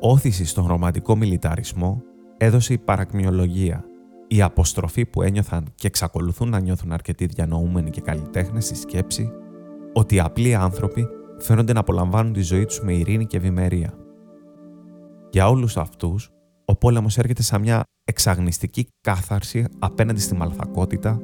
Όθηση 0.00 0.44
στον 0.44 0.66
ρομαντικό 0.66 1.16
μιλιταρισμό 1.16 2.02
έδωσε 2.36 2.72
η 2.72 2.78
παρακμιολογία, 2.78 3.84
η 4.26 4.42
αποστροφή 4.42 5.06
που 5.06 5.22
ένιωθαν 5.22 5.72
και 5.74 5.86
εξακολουθούν 5.86 6.48
να 6.48 6.60
νιώθουν 6.60 6.92
αρκετοί 6.92 7.26
διανοούμενοι 7.26 7.90
και 7.90 8.00
καλλιτέχνες 8.00 8.64
στη 8.64 8.76
σκέψη 8.76 9.30
ότι 9.92 10.14
οι 10.14 10.20
απλοί 10.20 10.54
άνθρωποι 10.54 11.08
φαίνονται 11.38 11.72
να 11.72 11.80
απολαμβάνουν 11.80 12.32
τη 12.32 12.42
ζωή 12.42 12.64
τους 12.64 12.80
με 12.80 12.92
ειρήνη 12.92 13.26
και 13.26 13.36
ευημερία. 13.36 13.94
Για 15.30 15.48
όλους 15.48 15.76
αυτούς, 15.76 16.30
ο 16.64 16.76
πόλεμος 16.76 17.18
έρχεται 17.18 17.42
σαν 17.42 17.60
μια 17.60 17.82
εξαγνιστική 18.04 18.86
κάθαρση 19.00 19.66
απέναντι 19.78 20.20
στη 20.20 20.34
μαλθακότητα, 20.34 21.20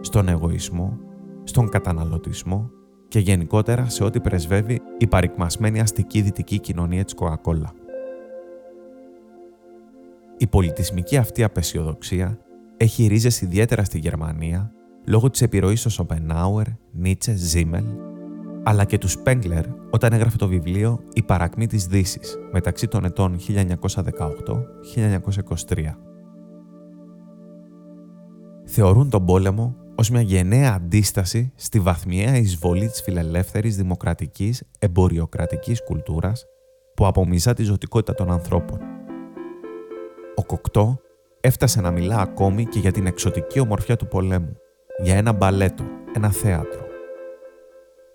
στον 0.00 0.28
εγωισμό, 0.28 0.98
στον 1.44 1.68
καταναλωτισμό 1.68 2.70
και 3.08 3.18
γενικότερα 3.18 3.88
σε 3.88 4.04
ό,τι 4.04 4.20
πρεσβεύει 4.20 4.80
η 4.98 5.06
παρικμασμένη 5.06 5.80
αστική 5.80 6.20
δυτική 6.20 6.58
κοινωνία 6.58 7.04
της 7.04 7.14
Κοακόλα. 7.14 7.72
Η 10.38 10.46
πολιτισμική 10.46 11.16
αυτή 11.16 11.44
απεσιοδοξία 11.44 12.38
έχει 12.76 13.06
ρίζες 13.06 13.40
ιδιαίτερα 13.40 13.84
στη 13.84 13.98
Γερμανία 13.98 14.72
λόγω 15.06 15.30
της 15.30 15.42
επιρροής 15.42 15.82
των 15.82 15.90
Σοπενάουερ, 15.90 16.66
Νίτσε, 16.92 17.34
Ζίμελ 17.34 17.84
αλλά 18.68 18.84
και 18.84 18.98
του 18.98 19.08
Σπέγκλερ 19.08 19.64
όταν 19.90 20.12
έγραφε 20.12 20.36
το 20.36 20.48
βιβλίο 20.48 21.00
«Η 21.12 21.22
παρακμή 21.22 21.66
της 21.66 21.86
δύσης 21.86 22.38
μεταξύ 22.52 22.88
των 22.88 23.04
ετών 23.04 23.36
1918-1923. 23.36 25.98
Θεωρούν 28.64 29.10
τον 29.10 29.24
πόλεμο 29.24 29.76
ως 29.94 30.10
μια 30.10 30.20
γενναία 30.20 30.74
αντίσταση 30.74 31.52
στη 31.54 31.80
βαθμιαία 31.80 32.36
εισβολή 32.36 32.88
της 32.88 33.02
φιλελεύθερης 33.02 33.76
δημοκρατικής 33.76 34.62
εμποριοκρατικής 34.78 35.84
κουλτούρας 35.84 36.44
που 36.94 37.06
απομυζά 37.06 37.54
τη 37.54 37.62
ζωτικότητα 37.62 38.14
των 38.14 38.30
ανθρώπων. 38.30 38.78
Ο 40.34 40.44
Κοκτό 40.44 40.98
έφτασε 41.40 41.80
να 41.80 41.90
μιλά 41.90 42.18
ακόμη 42.18 42.64
και 42.64 42.78
για 42.78 42.92
την 42.92 43.06
εξωτική 43.06 43.60
ομορφιά 43.60 43.96
του 43.96 44.08
πολέμου, 44.08 44.56
για 45.02 45.16
ένα 45.16 45.32
μπαλέτο, 45.32 45.84
ένα 46.14 46.30
θέατρο. 46.30 46.85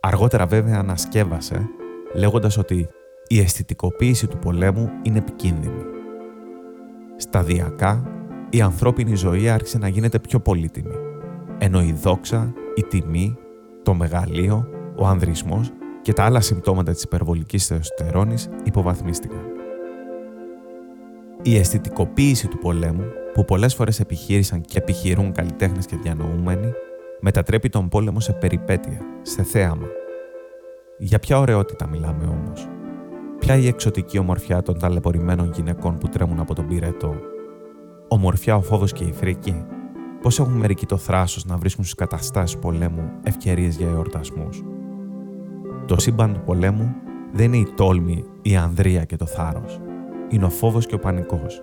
Αργότερα 0.03 0.45
βέβαια 0.45 0.77
ανασκεύασε, 0.79 1.69
λέγοντας 2.15 2.57
ότι 2.57 2.87
η 3.27 3.39
αισθητικοποίηση 3.39 4.27
του 4.27 4.37
πολέμου 4.37 4.89
είναι 5.01 5.17
επικίνδυνη. 5.17 5.83
Σταδιακά, 7.17 8.03
η 8.49 8.61
ανθρώπινη 8.61 9.15
ζωή 9.15 9.49
άρχισε 9.49 9.77
να 9.77 9.87
γίνεται 9.87 10.19
πιο 10.19 10.39
πολύτιμη, 10.39 10.95
ενώ 11.57 11.81
η 11.81 11.91
δόξα, 12.01 12.53
η 12.75 12.83
τιμή, 12.83 13.37
το 13.83 13.93
μεγαλείο, 13.93 14.67
ο 14.95 15.07
ανδρισμός 15.07 15.71
και 16.01 16.13
τα 16.13 16.23
άλλα 16.23 16.41
συμπτώματα 16.41 16.91
της 16.91 17.03
υπερβολικής 17.03 17.65
θεοστερόνης 17.65 18.49
υποβαθμίστηκαν. 18.63 19.41
Η 21.41 21.57
αισθητικοποίηση 21.57 22.47
του 22.47 22.57
πολέμου, 22.57 23.05
που 23.33 23.45
πολλές 23.45 23.75
φορές 23.75 23.99
επιχείρησαν 23.99 24.61
και 24.61 24.77
επιχειρούν 24.77 25.31
καλλιτέχνες 25.31 25.85
και 25.85 25.95
διανοούμενοι, 25.95 26.73
μετατρέπει 27.21 27.69
τον 27.69 27.89
πόλεμο 27.89 28.19
σε 28.19 28.33
περιπέτεια, 28.33 29.01
σε 29.21 29.43
θέαμα. 29.43 29.87
Για 30.97 31.19
ποια 31.19 31.39
ωραιότητα 31.39 31.87
μιλάμε 31.87 32.23
όμως; 32.23 32.67
Ποια 33.39 33.55
η 33.55 33.67
εξωτική 33.67 34.17
ομορφιά 34.17 34.61
των 34.61 34.79
ταλαιπωρημένων 34.79 35.51
γυναικών 35.53 35.97
που 35.97 36.07
τρέμουν 36.07 36.39
από 36.39 36.55
τον 36.55 36.67
πυρετό; 36.67 37.15
Ομορφιά 38.07 38.55
ο 38.55 38.61
φόβος 38.61 38.93
και 38.93 39.03
η 39.03 39.11
φρίκη; 39.11 39.65
Πώς 40.21 40.39
έχουν 40.39 40.53
μερικοί 40.53 40.85
το 40.85 40.97
θράσος 40.97 41.45
να 41.45 41.57
βρίσκουν 41.57 41.83
στις 41.83 41.95
καταστάσεις 41.95 42.57
πολέμου 42.57 43.11
ευκαιρίες 43.23 43.75
για 43.75 43.87
εορτασμούς; 43.87 44.63
Το 45.85 45.99
σύμπαν 45.99 46.33
του 46.33 46.41
πολέμου 46.45 46.95
δεν 47.31 47.53
είναι 47.53 47.69
η 47.69 47.73
τόλμη, 47.75 48.25
η 48.41 48.55
ανδρεία 48.55 49.03
και 49.03 49.15
το 49.15 49.25
θάρρος. 49.25 49.79
Είναι 50.29 50.45
ο 50.45 50.49
φόβος 50.49 50.85
και 50.85 50.95
ο 50.95 50.99
πανικός. 50.99 51.61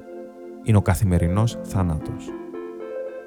Είναι 0.64 0.76
ο 0.76 0.82
καθημερινός 0.82 1.58
θάνατος. 1.62 2.26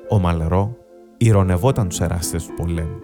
Ο 0.10 0.20
Μαλερό 0.20 0.81
ηρωνευόταν 1.26 1.88
τους 1.88 2.00
εράστες 2.00 2.46
του 2.46 2.54
πολέμου. 2.54 3.00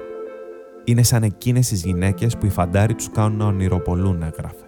Είναι 0.83 1.03
σαν 1.03 1.23
εκείνες 1.23 1.67
τις 1.67 1.83
γυναίκες 1.83 2.37
που 2.37 2.45
οι 2.45 2.49
φαντάροι 2.49 2.95
τους 2.95 3.09
κάνουν 3.09 3.37
να 3.37 3.45
ονειροπολούν, 3.45 4.21
έγραφε. 4.21 4.65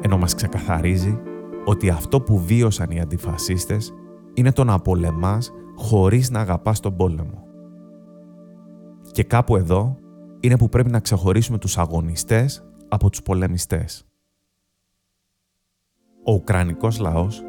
Ενώ 0.00 0.18
μας 0.18 0.34
ξεκαθαρίζει 0.34 1.18
ότι 1.64 1.90
αυτό 1.90 2.20
που 2.20 2.38
βίωσαν 2.38 2.90
οι 2.90 3.00
αντιφασίστες 3.00 3.92
είναι 4.34 4.52
το 4.52 4.64
να 4.64 4.78
πολεμάς 4.78 5.52
χωρίς 5.76 6.30
να 6.30 6.40
αγαπάς 6.40 6.80
τον 6.80 6.96
πόλεμο. 6.96 7.44
Και 9.10 9.24
κάπου 9.24 9.56
εδώ 9.56 9.98
είναι 10.40 10.56
που 10.56 10.68
πρέπει 10.68 10.90
να 10.90 11.00
ξεχωρίσουμε 11.00 11.58
τους 11.58 11.78
αγωνιστές 11.78 12.64
από 12.88 13.10
τους 13.10 13.22
πολεμιστές. 13.22 14.06
Ο 16.24 16.32
Ουκρανικός 16.32 16.98
λαός 16.98 17.42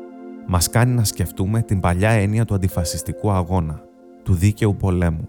μας 0.47 0.69
κάνει 0.69 0.93
να 0.93 1.03
σκεφτούμε 1.03 1.61
την 1.61 1.79
παλιά 1.79 2.09
έννοια 2.09 2.45
του 2.45 2.53
αντιφασιστικού 2.53 3.31
αγώνα, 3.31 3.86
του 4.27 4.33
δίκαιου 4.33 4.75
πολέμου. 4.75 5.27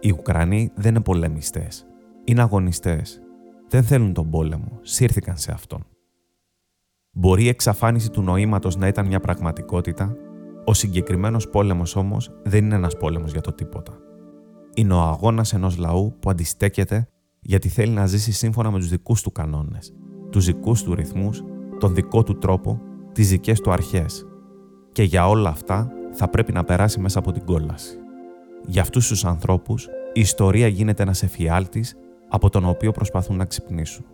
Οι 0.00 0.12
Ουκρανοί 0.12 0.70
δεν 0.74 0.90
είναι 0.90 1.00
πολεμιστές. 1.00 1.86
Είναι 2.24 2.40
αγωνιστές. 2.40 3.20
Δεν 3.68 3.82
θέλουν 3.82 4.12
τον 4.12 4.30
πόλεμο. 4.30 4.78
Σύρθηκαν 4.82 5.36
σε 5.36 5.52
αυτόν. 5.52 5.84
Μπορεί 7.12 7.44
η 7.44 7.48
εξαφάνιση 7.48 8.10
του 8.10 8.22
νοήματος 8.22 8.76
να 8.76 8.86
ήταν 8.86 9.06
μια 9.06 9.20
πραγματικότητα, 9.20 10.16
ο 10.64 10.74
συγκεκριμένος 10.74 11.48
πόλεμος 11.48 11.96
όμως 11.96 12.30
δεν 12.44 12.64
είναι 12.64 12.74
ένας 12.74 12.96
πόλεμος 12.96 13.32
για 13.32 13.40
το 13.40 13.52
τίποτα. 13.52 13.98
Είναι 14.74 14.92
ο 14.92 15.00
αγώνας 15.00 15.52
ενός 15.52 15.76
λαού 15.76 16.16
που 16.20 16.30
αντιστέκεται 16.30 17.08
γιατί 17.40 17.68
θέλει 17.68 17.92
να 17.92 18.06
ζήσει 18.06 18.32
σύμφωνα 18.32 18.70
με 18.70 18.78
τους 18.78 18.88
δικούς 18.88 19.22
του 19.22 19.32
κανόνες, 19.32 19.92
τους 20.30 20.44
δικούς 20.44 20.82
του 20.82 20.94
ρυθμούς, 20.94 21.44
τον 21.78 21.94
δικό 21.94 22.22
του 22.22 22.38
τρόπο, 22.38 22.80
τις 23.12 23.28
δικές 23.28 23.60
του 23.60 23.70
αρχές. 23.70 24.26
Και 24.92 25.02
για 25.02 25.28
όλα 25.28 25.48
αυτά 25.48 25.90
θα 26.12 26.28
πρέπει 26.28 26.52
να 26.52 26.64
περάσει 26.64 27.00
μέσα 27.00 27.18
από 27.18 27.32
την 27.32 27.44
κόλαση. 27.44 27.98
Για 28.66 28.82
αυτούς 28.82 29.08
τους 29.08 29.24
ανθρώπους, 29.24 29.86
η 30.12 30.20
ιστορία 30.20 30.68
γίνεται 30.68 31.02
ένας 31.02 31.22
εφιάλτης 31.22 31.96
από 32.28 32.50
τον 32.50 32.64
οποίο 32.64 32.92
προσπαθούν 32.92 33.36
να 33.36 33.44
ξυπνήσουν. 33.44 34.04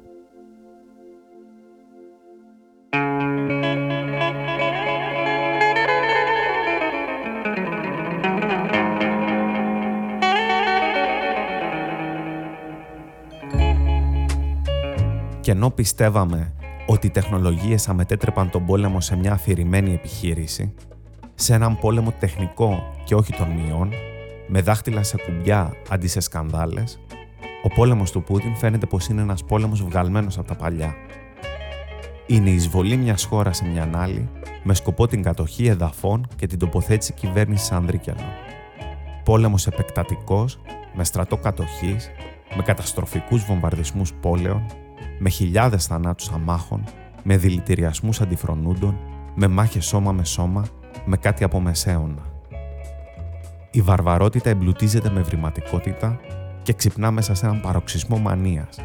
Και 15.40 15.50
ενώ 15.50 15.70
πιστεύαμε 15.70 16.52
ότι 16.86 17.06
οι 17.06 17.10
τεχνολογίες 17.10 17.88
αμετέτρεπαν 17.88 18.50
τον 18.50 18.66
πόλεμο 18.66 19.00
σε 19.00 19.16
μια 19.16 19.32
αφηρημένη 19.32 19.92
επιχείρηση, 19.92 20.74
σε 21.34 21.54
έναν 21.54 21.78
πόλεμο 21.78 22.12
τεχνικό 22.18 22.82
και 23.04 23.14
όχι 23.14 23.32
των 23.32 23.48
μειών, 23.48 23.92
με 24.46 24.60
δάχτυλα 24.60 25.02
σε 25.02 25.16
κουμπιά 25.16 25.72
αντί 25.90 26.06
σε 26.06 26.20
σκανδάλες, 26.20 27.00
ο 27.62 27.68
πόλεμος 27.68 28.10
του 28.10 28.22
Πούτιν 28.22 28.56
φαίνεται 28.56 28.86
πως 28.86 29.06
είναι 29.06 29.20
ένας 29.20 29.44
πόλεμος 29.44 29.82
βγαλμένος 29.82 30.38
από 30.38 30.48
τα 30.48 30.54
παλιά. 30.54 30.94
Είναι 32.26 32.50
η 32.50 32.54
εισβολή 32.54 32.96
μιας 32.96 33.24
χώρας 33.24 33.56
σε 33.56 33.64
μια 33.64 33.90
άλλη, 33.94 34.28
με 34.62 34.74
σκοπό 34.74 35.06
την 35.06 35.22
κατοχή 35.22 35.66
εδαφών 35.66 36.26
και 36.36 36.46
την 36.46 36.58
τοποθέτηση 36.58 37.12
κυβέρνησης 37.12 37.72
Ανδρίκιανο. 37.72 38.22
Πόλεμος 39.24 39.66
επεκτατικός, 39.66 40.60
με 40.94 41.04
στρατό 41.04 41.36
κατοχής, 41.36 42.10
με 42.56 42.62
καταστροφικούς 42.62 43.44
βομβαρδισμούς 43.44 44.12
πόλεων, 44.12 44.66
με 45.18 45.28
χιλιάδες 45.28 45.86
θανάτους 45.86 46.28
αμάχων, 46.28 46.84
με 47.22 47.36
δηλητηριασμούς 47.36 48.20
αντιφρονούντων, 48.20 48.98
με 49.34 49.46
μάχες 49.46 49.86
σώμα 49.86 50.12
με 50.12 50.24
σώμα, 50.24 50.64
με 51.04 51.16
κάτι 51.16 51.44
από 51.44 51.60
μεσαίωνα. 51.60 52.33
Η 53.75 53.81
βαρβαρότητα 53.81 54.50
εμπλουτίζεται 54.50 55.11
με 55.11 55.21
βρηματικότητα 55.21 56.21
και 56.62 56.73
ξυπνά 56.73 57.11
μέσα 57.11 57.35
σε 57.35 57.47
έναν 57.47 57.61
παροξισμό 57.61 58.19
μανίας. 58.19 58.78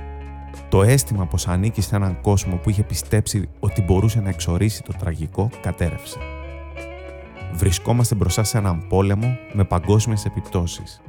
Το 0.69 0.83
αίσθημα 0.83 1.25
πως 1.25 1.47
ανήκει 1.47 1.81
σε 1.81 1.95
έναν 1.95 2.21
κόσμο 2.21 2.55
που 2.55 2.69
είχε 2.69 2.83
πιστέψει 2.83 3.49
ότι 3.59 3.81
μπορούσε 3.81 4.19
να 4.19 4.29
εξορίσει 4.29 4.83
το 4.83 4.93
τραγικό 4.99 5.49
κατέρευσε. 5.61 6.17
Βρισκόμαστε 7.53 8.15
μπροστά 8.15 8.43
σε 8.43 8.57
έναν 8.57 8.87
πόλεμο 8.87 9.37
με 9.53 9.63
παγκόσμιες 9.63 10.25
επιπτώσεις. 10.25 11.01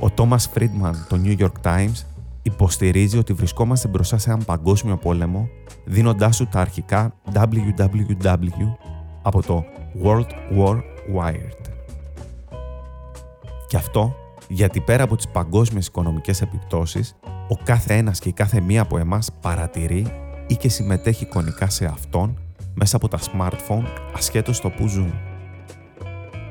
Ο 0.00 0.10
Τόμας 0.10 0.48
Φρίντμαν 0.52 1.06
το 1.08 1.20
New 1.24 1.38
York 1.38 1.72
Times 1.72 2.04
υποστηρίζει 2.42 3.18
ότι 3.18 3.32
βρισκόμαστε 3.32 3.88
μπροστά 3.88 4.18
σε 4.18 4.30
έναν 4.30 4.44
παγκόσμιο 4.44 4.96
πόλεμο 4.96 5.48
δίνοντάς 5.84 6.36
του 6.36 6.46
τα 6.46 6.60
αρχικά 6.60 7.14
www 7.34 8.76
από 9.22 9.42
το 9.42 9.64
World 10.04 10.58
War 10.58 10.76
Wired. 11.16 11.71
Και 13.72 13.78
αυτό 13.78 14.14
γιατί 14.48 14.80
πέρα 14.80 15.02
από 15.02 15.16
τις 15.16 15.28
παγκόσμιες 15.28 15.86
οικονομικές 15.86 16.42
επιπτώσεις, 16.42 17.16
ο 17.48 17.56
κάθε 17.64 17.94
ένας 17.94 18.18
και 18.18 18.28
η 18.28 18.32
κάθε 18.32 18.60
μία 18.60 18.82
από 18.82 18.98
εμάς 18.98 19.30
παρατηρεί 19.40 20.06
ή 20.46 20.54
και 20.56 20.68
συμμετέχει 20.68 21.24
εικονικά 21.24 21.70
σε 21.70 21.84
αυτόν 21.84 22.38
μέσα 22.74 22.96
από 22.96 23.08
τα 23.08 23.18
smartphone 23.18 23.84
ασχέτως 24.14 24.60
το 24.60 24.70
που 24.70 24.86
ζουν. 24.86 25.14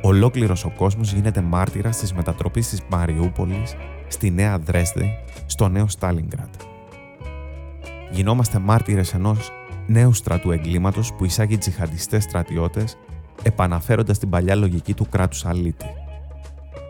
Ολόκληρος 0.02 0.66
ο 0.66 0.74
κόσμος 0.78 1.14
γίνεται 1.14 1.42
μάρτυρας 1.42 1.98
της 1.98 2.14
μετατροπής 2.14 2.70
της 2.70 2.82
Μαριούπολης 2.90 3.76
στη 4.08 4.32
Νέα 4.32 4.60
Δρέσδη, 4.60 5.18
στο 5.46 5.68
νέο 5.68 5.88
Στάλιγκρατ. 5.88 6.54
Γινόμαστε 8.12 8.60
μάρτυρες 8.60 9.14
ενός 9.14 9.52
νέου 9.88 10.14
στρατού 10.14 10.52
εγκλήματος 10.52 11.14
που 11.14 11.26
εισάγει 11.26 11.58
τζιχαντιστές 11.58 12.24
στρατιώτες 12.24 12.98
επαναφέροντας 13.44 14.18
την 14.18 14.30
παλιά 14.30 14.56
λογική 14.56 14.94
του 14.94 15.10
κράτους 15.10 15.46
αλήτη 15.46 16.01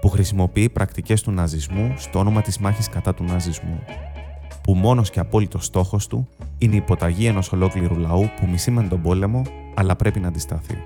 που 0.01 0.09
χρησιμοποιεί 0.09 0.69
πρακτικές 0.69 1.21
του 1.21 1.31
ναζισμού 1.31 1.93
στο 1.97 2.19
όνομα 2.19 2.41
της 2.41 2.57
μάχης 2.57 2.89
κατά 2.89 3.13
του 3.13 3.23
ναζισμού, 3.23 3.79
που 4.63 4.73
μόνος 4.73 5.09
και 5.09 5.19
απόλυτος 5.19 5.65
στόχος 5.65 6.07
του 6.07 6.27
είναι 6.57 6.73
η 6.73 6.77
υποταγή 6.77 7.25
ενός 7.25 7.51
ολόκληρου 7.51 7.97
λαού 7.97 8.29
που 8.39 8.47
μισεί 8.47 8.71
μεν 8.71 8.89
τον 8.89 9.01
πόλεμο, 9.01 9.41
αλλά 9.73 9.95
πρέπει 9.95 10.19
να 10.19 10.27
αντισταθεί. 10.27 10.77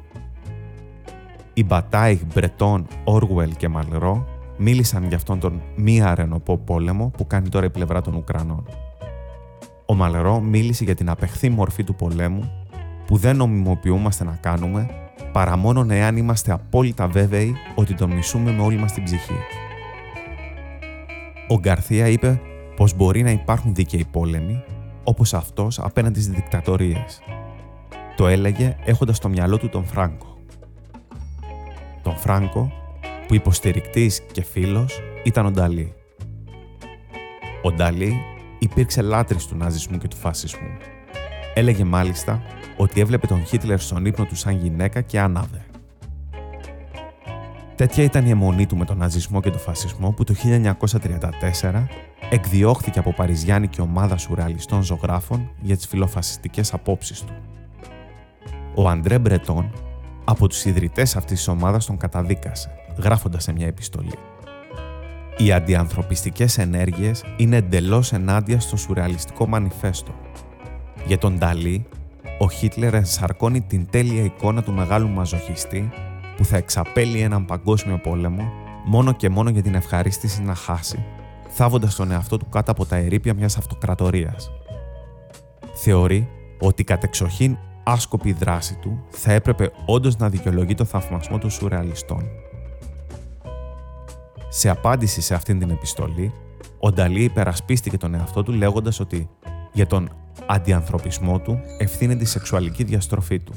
Οι 1.53 1.63
Μπατάιχ, 1.63 2.19
Μπρετόν, 2.33 2.87
Όργουελ 3.03 3.55
και 3.55 3.67
Μαλρό 3.67 4.27
μίλησαν 4.57 5.03
για 5.07 5.17
αυτόν 5.17 5.39
τον 5.39 5.61
μη 5.75 6.01
αρενοπό 6.01 6.57
πόλεμο 6.57 7.11
που 7.17 7.27
κάνει 7.27 7.49
τώρα 7.49 7.65
η 7.65 7.69
πλευρά 7.69 8.01
των 8.01 8.15
Ουκρανών. 8.15 8.65
Ο 9.85 9.93
Μαλερό 9.93 10.39
μίλησε 10.39 10.83
για 10.83 10.95
την 10.95 11.09
απεχθή 11.09 11.49
μορφή 11.49 11.83
του 11.83 11.95
πολέμου 11.95 12.51
που 13.05 13.17
δεν 13.17 13.35
νομιμοποιούμαστε 13.35 14.23
να 14.23 14.37
κάνουμε 14.41 14.89
παρά 15.35 15.57
μόνο 15.57 15.85
εάν 15.89 16.17
είμαστε 16.17 16.51
απόλυτα 16.51 17.07
βέβαιοι 17.07 17.55
ότι 17.75 17.93
τον 17.93 18.11
μισούμε 18.11 18.51
με 18.51 18.61
όλη 18.61 18.77
μας 18.77 18.91
την 18.91 19.03
ψυχή. 19.03 19.37
Ο 21.47 21.59
Γκαρθία 21.59 22.07
είπε 22.07 22.41
πως 22.75 22.95
μπορεί 22.95 23.23
να 23.23 23.31
υπάρχουν 23.31 23.75
δίκαιοι 23.75 24.05
πόλεμοι, 24.11 24.63
όπως 25.03 25.33
αυτός 25.33 25.79
απέναντι 25.79 26.21
στις 26.21 26.33
δικτατορίες. 26.33 27.21
Το 28.15 28.27
έλεγε 28.27 28.75
έχοντας 28.85 29.17
στο 29.17 29.29
μυαλό 29.29 29.57
του 29.57 29.69
τον 29.69 29.85
Φράγκο. 29.85 30.37
Τον 32.03 32.17
Φράγκο 32.17 32.71
που 33.27 33.33
υποστηρικτής 33.33 34.21
και 34.31 34.43
φίλος 34.43 35.01
ήταν 35.23 35.45
ο 35.45 35.51
Νταλή. 35.51 35.93
Ο 37.63 37.71
Νταλή 37.71 38.21
υπήρξε 38.59 39.01
λάτρης 39.01 39.45
του 39.45 39.55
ναζισμού 39.55 39.97
και 39.97 40.07
του 40.07 40.17
φασισμού. 40.17 40.94
Έλεγε 41.57 41.83
μάλιστα 41.83 42.41
ότι 42.77 43.01
έβλεπε 43.01 43.27
τον 43.27 43.45
Χίτλερ 43.45 43.79
στον 43.79 44.05
ύπνο 44.05 44.25
του 44.25 44.35
σαν 44.35 44.57
γυναίκα 44.57 45.01
και 45.01 45.19
άναβε. 45.19 45.65
Τέτοια 47.75 48.03
ήταν 48.03 48.25
η 48.25 48.29
αιμονή 48.29 48.65
του 48.65 48.77
με 48.77 48.85
τον 48.85 48.97
ναζισμό 48.97 49.41
και 49.41 49.49
τον 49.49 49.59
φασισμό 49.59 50.11
που 50.11 50.23
το 50.23 50.33
1934 51.61 51.85
εκδιώχθηκε 52.29 52.99
από 52.99 53.13
παριζιάνικη 53.13 53.81
ομάδα 53.81 54.17
σουρεαλιστών 54.17 54.81
ζωγράφων 54.81 55.49
για 55.61 55.75
τις 55.75 55.87
φιλοφασιστικές 55.87 56.73
απόψεις 56.73 57.21
του. 57.21 57.33
Ο 58.75 58.89
Αντρέ 58.89 59.19
Μπρετόν, 59.19 59.71
από 60.23 60.47
τους 60.47 60.65
ιδρυτές 60.65 61.15
αυτής 61.15 61.37
της 61.37 61.47
ομάδας 61.47 61.85
τον 61.85 61.97
καταδίκασε, 61.97 62.69
γράφοντας 62.97 63.43
σε 63.43 63.53
μια 63.53 63.67
επιστολή. 63.67 64.17
Οι 65.37 65.51
αντιανθρωπιστικές 65.51 66.57
ενέργειες 66.57 67.23
είναι 67.37 67.55
εντελώς 67.55 68.13
ενάντια 68.13 68.59
στο 68.59 68.77
σουρεαλιστικό 68.77 69.47
μανιφέστο. 69.47 70.13
Για 71.05 71.17
τον 71.17 71.37
Νταλή, 71.37 71.85
ο 72.39 72.49
Χίτλερ 72.49 72.93
ενσαρκώνει 72.93 73.61
την 73.61 73.87
τέλεια 73.89 74.23
εικόνα 74.23 74.63
του 74.63 74.71
μεγάλου 74.71 75.09
μαζοχιστή 75.09 75.89
που 76.37 76.45
θα 76.45 76.57
εξαπέλει 76.57 77.19
έναν 77.19 77.45
παγκόσμιο 77.45 77.97
πόλεμο 77.97 78.51
μόνο 78.85 79.13
και 79.13 79.29
μόνο 79.29 79.49
για 79.49 79.61
την 79.61 79.75
ευχαρίστηση 79.75 80.41
να 80.41 80.55
χάσει, 80.55 81.05
θάβοντας 81.49 81.95
τον 81.95 82.11
εαυτό 82.11 82.37
του 82.37 82.49
κάτω 82.49 82.71
από 82.71 82.85
τα 82.85 82.95
ερήπια 82.95 83.33
μιας 83.33 83.57
αυτοκρατορίας. 83.57 84.51
Θεωρεί 85.73 86.29
ότι 86.59 86.81
η 86.81 86.85
κατεξοχήν 86.85 87.57
άσκοπη 87.83 88.31
δράση 88.31 88.75
του 88.81 89.05
θα 89.09 89.31
έπρεπε 89.31 89.71
όντως 89.85 90.17
να 90.17 90.29
δικαιολογεί 90.29 90.73
το 90.73 90.85
θαυμασμό 90.85 91.37
των 91.37 91.49
σουρεαλιστών. 91.49 92.27
Σε 94.49 94.69
απάντηση 94.69 95.21
σε 95.21 95.35
αυτήν 95.35 95.59
την 95.59 95.69
επιστολή, 95.69 96.33
ο 96.79 96.91
Νταλή 96.91 97.23
υπερασπίστηκε 97.23 97.97
τον 97.97 98.13
εαυτό 98.13 98.43
του 98.43 98.51
λέγοντας 98.51 98.99
ότι 98.99 99.29
για 99.73 99.87
τον 99.87 100.09
αντιανθρωπισμό 100.47 101.39
του 101.39 101.59
ευθύνεται 101.77 102.23
η 102.23 102.25
σεξουαλική 102.25 102.83
διαστροφή 102.83 103.39
του, 103.39 103.53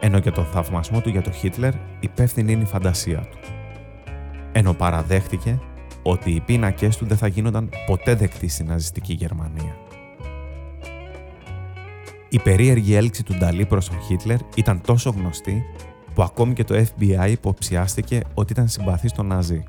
ενώ 0.00 0.18
για 0.18 0.32
τον 0.32 0.44
θαυμασμό 0.44 1.00
του 1.00 1.08
για 1.08 1.22
τον 1.22 1.32
Χίτλερ 1.32 1.72
υπεύθυνη 2.00 2.52
είναι 2.52 2.62
η 2.62 2.66
φαντασία 2.66 3.18
του. 3.18 3.38
Ενώ 4.52 4.74
παραδέχτηκε 4.74 5.60
ότι 6.02 6.30
οι 6.30 6.40
πίνακές 6.40 6.96
του 6.96 7.06
δεν 7.06 7.16
θα 7.16 7.26
γίνονταν 7.26 7.68
ποτέ 7.86 8.14
δεκτοί 8.14 8.48
στην 8.48 8.66
ναζιστική 8.66 9.12
Γερμανία. 9.12 9.76
Η 12.28 12.38
περίεργη 12.38 12.94
έλξη 12.94 13.22
του 13.22 13.34
Νταλή 13.34 13.66
προς 13.66 13.88
τον 13.88 14.00
Χίτλερ 14.00 14.38
ήταν 14.54 14.80
τόσο 14.80 15.10
γνωστή 15.10 15.64
που 16.14 16.22
ακόμη 16.22 16.52
και 16.52 16.64
το 16.64 16.74
FBI 16.74 17.30
υποψιάστηκε 17.30 18.20
ότι 18.34 18.52
ήταν 18.52 18.68
συμπαθής 18.68 19.10
στον 19.10 19.26
Ναζί. 19.26 19.64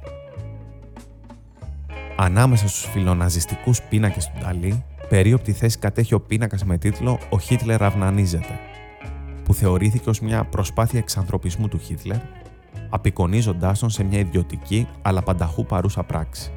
Ανάμεσα 2.17 2.67
στους 2.67 2.85
φιλοναζιστικούς 2.85 3.81
πίνακες 3.81 4.25
του 4.25 4.33
Νταλή 4.39 4.83
περίοπτη 5.11 5.51
θέση 5.51 5.79
κατέχει 5.79 6.13
ο 6.13 6.19
πίνακας 6.19 6.63
με 6.63 6.77
τίτλο 6.77 7.19
Ο 7.29 7.39
Χίτλερ 7.39 7.83
αυνανίζεται, 7.83 8.59
που 9.43 9.53
θεωρήθηκε 9.53 10.09
ως 10.09 10.19
μια 10.19 10.43
προσπάθεια 10.43 10.99
εξανθρωπισμού 10.99 11.67
του 11.67 11.77
Χίτλερ, 11.77 12.17
απεικονίζοντάς 12.89 13.79
τον 13.79 13.89
σε 13.89 14.03
μια 14.03 14.19
ιδιωτική 14.19 14.87
αλλά 15.01 15.21
πανταχού 15.21 15.65
παρούσα 15.65 16.03
πράξη. 16.03 16.51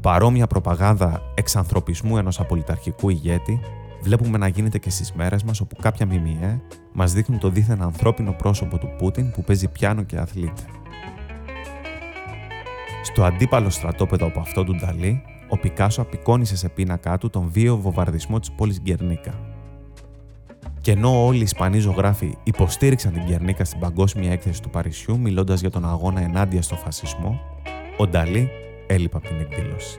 Παρόμοια 0.00 0.46
προπαγάνδα 0.46 1.22
εξανθρωπισμού 1.34 2.16
ενός 2.16 2.40
απολυταρχικού 2.40 3.08
ηγέτη 3.08 3.60
βλέπουμε 4.02 4.38
να 4.38 4.48
γίνεται 4.48 4.78
και 4.78 4.90
στις 4.90 5.12
μέρες 5.12 5.42
μας 5.42 5.60
όπου 5.60 5.76
κάποια 5.80 6.06
ΜΜΕ 6.06 6.62
μας 6.92 7.12
δείχνουν 7.12 7.38
το 7.38 7.48
δίθεν 7.48 7.82
ανθρώπινο 7.82 8.32
πρόσωπο 8.32 8.78
του 8.78 8.94
Πούτιν 8.98 9.30
που 9.30 9.44
παίζει 9.44 9.68
πιάνο 9.68 10.02
και 10.02 10.16
αθλείται. 10.16 10.62
Στο 13.02 13.24
αντίπαλο 13.24 13.70
στρατόπεδο 13.70 14.26
από 14.26 14.40
αυτό 14.40 14.64
του 14.64 14.74
Νταλή 14.74 15.22
ο 15.52 15.58
Πικάσο 15.58 16.02
απεικόνισε 16.02 16.56
σε 16.56 16.68
πίνακά 16.68 17.18
του 17.18 17.30
τον 17.30 17.48
βίαιο 17.52 17.76
βομβαρδισμό 17.76 18.38
της 18.38 18.52
πόλης 18.52 18.80
Γκερνίκα. 18.80 19.34
Και 20.80 20.90
ενώ 20.90 21.26
όλοι 21.26 21.38
οι 21.38 21.42
Ισπανοί 21.42 21.78
ζωγράφοι 21.78 22.36
υποστήριξαν 22.42 23.12
την 23.12 23.22
Γκερνίκα 23.24 23.64
στην 23.64 23.80
παγκόσμια 23.80 24.32
έκθεση 24.32 24.62
του 24.62 24.70
Παρισιού 24.70 25.18
μιλώντας 25.18 25.60
για 25.60 25.70
τον 25.70 25.88
αγώνα 25.88 26.20
ενάντια 26.20 26.62
στο 26.62 26.76
φασισμό, 26.76 27.40
ο 27.96 28.06
Νταλή 28.06 28.48
έλειπε 28.86 29.16
από 29.16 29.26
την 29.26 29.40
εκδήλωση. 29.40 29.98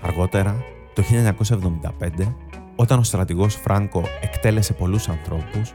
Αργότερα, 0.00 0.64
το 0.94 1.02
1975, 1.02 2.34
όταν 2.76 2.98
ο 2.98 3.02
στρατηγός 3.02 3.54
Φράνκο 3.54 4.02
εκτέλεσε 4.20 4.72
πολλούς 4.72 5.08
ανθρώπους, 5.08 5.72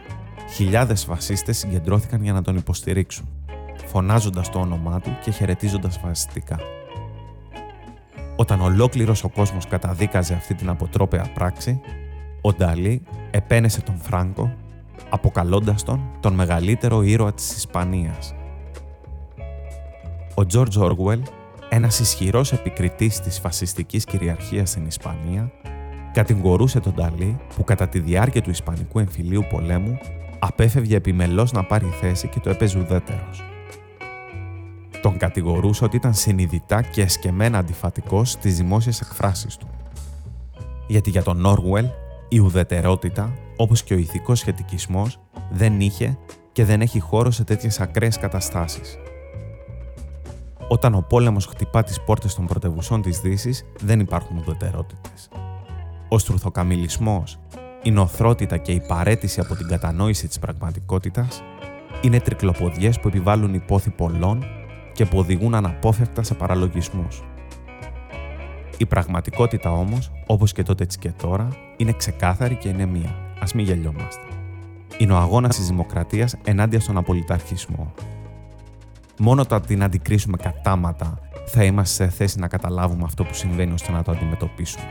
χιλιάδες 0.50 1.04
φασίστες 1.04 1.58
συγκεντρώθηκαν 1.58 2.24
για 2.24 2.34
να 2.34 2.42
τον 2.42 2.56
υποστηρίξουν, 2.56 3.28
φωνάζοντας 3.86 4.50
το 4.50 4.60
όνομά 4.60 5.00
του 5.00 5.18
και 5.24 5.32
χαιρετίζοντας 5.32 5.98
φασιστικά. 5.98 6.75
Όταν 8.36 8.62
ολόκληρος 8.62 9.24
ο 9.24 9.30
κόσμος 9.30 9.68
καταδίκαζε 9.68 10.34
αυτή 10.34 10.54
την 10.54 10.70
αποτρόπαια 10.70 11.26
πράξη, 11.34 11.82
ο 12.42 12.54
Νταλή 12.54 13.02
επένεσε 13.32 13.82
τον 13.82 13.98
Φράγκο, 13.98 14.54
αποκαλώντας 15.10 15.84
τον 15.84 16.02
τον 16.20 16.34
μεγαλύτερο 16.34 17.02
ήρωα 17.02 17.34
της 17.34 17.56
Ισπανίας. 17.56 18.34
Ο 20.34 20.46
Τζόρτζ 20.46 20.78
Όργουελ, 20.78 21.22
ένας 21.70 22.00
ισχυρός 22.00 22.52
επικριτής 22.52 23.20
της 23.20 23.40
φασιστικής 23.40 24.06
κυριαρχίας 24.06 24.70
στην 24.70 24.86
Ισπανία, 24.86 25.52
κατηγορούσε 26.14 26.80
τον 26.80 26.94
Νταλή 26.94 27.38
που 27.56 27.64
κατά 27.64 27.88
τη 27.88 28.00
διάρκεια 28.00 28.42
του 28.42 28.50
Ισπανικού 28.50 29.00
εμφυλίου 29.00 29.46
πολέμου 29.50 29.98
απέφευγε 30.40 30.96
επιμελώς 30.96 31.52
να 31.52 31.64
πάρει 31.64 31.86
θέση 31.86 32.28
και 32.28 32.40
το 32.40 32.50
έπαιζε 32.50 32.80
ουδέτερος. 32.80 33.55
Τον 35.06 35.18
κατηγορούσε 35.18 35.84
ότι 35.84 35.96
ήταν 35.96 36.14
συνειδητά 36.14 36.82
και 36.82 37.02
εσκεμμένα 37.02 37.58
αντιφατικός 37.58 38.32
στις 38.32 38.58
δημόσιες 38.58 39.02
εκφράσεις 39.02 39.58
του. 39.58 39.68
Γιατί 40.88 41.10
για 41.10 41.24
τον 41.24 41.46
Όργουελ 41.46 41.86
η 42.30 42.40
ουδετερότητα, 42.40 43.34
όπως 43.58 43.84
και 43.84 43.94
ο 43.94 43.98
ηθικός 43.98 44.40
σχετικισμός, 44.40 45.20
δεν 45.52 45.80
είχε 45.80 46.18
και 46.52 46.66
δεν 46.66 46.82
έχει 46.82 47.00
χώρο 47.00 47.32
σε 47.32 47.44
τέτοιες 47.44 47.80
ακραίες 47.80 48.18
καταστάσεις. 48.18 48.98
Όταν 50.68 50.94
ο 50.94 51.06
πόλεμος 51.10 51.46
χτυπά 51.46 51.84
τις 51.84 52.02
πόρτες 52.02 52.36
των 52.36 52.46
πρωτευουσών 52.46 53.02
της 53.02 53.20
Δύσης, 53.20 53.66
δεν 53.82 54.00
υπάρχουν 54.00 54.38
ουδετερότητες. 54.38 55.30
Ο 56.10 56.18
στρουθοκαμιλισμός, 56.18 57.40
η 57.84 57.92
νοθρότητα 57.92 58.58
και 58.58 58.72
η 58.72 58.82
παρέτηση 58.88 59.40
από 59.40 59.56
την 59.56 59.68
κατανόηση 59.68 60.28
της 60.28 60.40
πραγματικότητας 60.40 61.44
είναι 62.02 62.20
τρικλοποδιές 62.20 63.00
που 63.00 63.08
επιβάλλουν 63.08 63.54
υπόθη 63.54 63.90
πολλών 63.90 64.46
και 64.96 65.06
που 65.06 65.18
οδηγούν 65.18 65.56
αναπόφευκτα 65.56 66.24
σε 66.24 66.34
παραλογισμούς. 66.34 67.24
Η 68.78 68.86
πραγματικότητα 68.86 69.72
όμως, 69.72 70.12
όπως 70.28 70.52
και 70.52 70.64
τότε 70.64 70.86
και 71.00 71.12
τώρα, 71.12 71.48
είναι 71.78 71.92
ξεκάθαρη 71.92 72.56
και 72.56 72.70
είναι 72.70 72.86
μία. 72.86 73.16
Ας 73.40 73.54
μην 73.54 73.66
γελιόμαστε. 73.66 74.26
Είναι 74.98 75.14
ο 75.14 75.18
αγώνας 75.18 75.56
της 75.56 75.68
δημοκρατίας 75.68 76.36
ενάντια 76.44 76.80
στον 76.80 76.98
απολυταρχισμό. 76.98 77.94
Μόνο 79.20 79.42
όταν 79.42 79.62
την 79.62 79.84
αντικρίσουμε 79.84 80.38
κατάματα 80.38 81.20
θα 81.46 81.64
είμαστε 81.64 82.04
σε 82.04 82.10
θέση 82.10 82.40
να 82.40 82.48
καταλάβουμε 82.48 83.04
αυτό 83.04 83.24
που 83.24 83.34
συμβαίνει 83.34 83.74
ώστε 83.74 83.92
να 83.92 84.04
το 84.04 84.12
αντιμετωπίσουμε. 84.12 84.86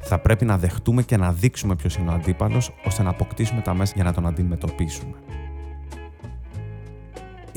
Θα 0.00 0.18
πρέπει 0.18 0.44
να 0.44 0.58
δεχτούμε 0.58 1.02
και 1.02 1.16
να 1.16 1.32
δείξουμε 1.32 1.76
ποιος 1.76 1.96
είναι 1.96 2.10
ο 2.10 2.12
αντίπαλος, 2.12 2.74
ώστε 2.86 3.02
να 3.02 3.10
αποκτήσουμε 3.10 3.60
τα 3.60 3.74
μέσα 3.74 3.92
για 3.94 4.04
να 4.04 4.12
τον 4.12 4.26
αντιμετωπίσουμε. 4.26 5.14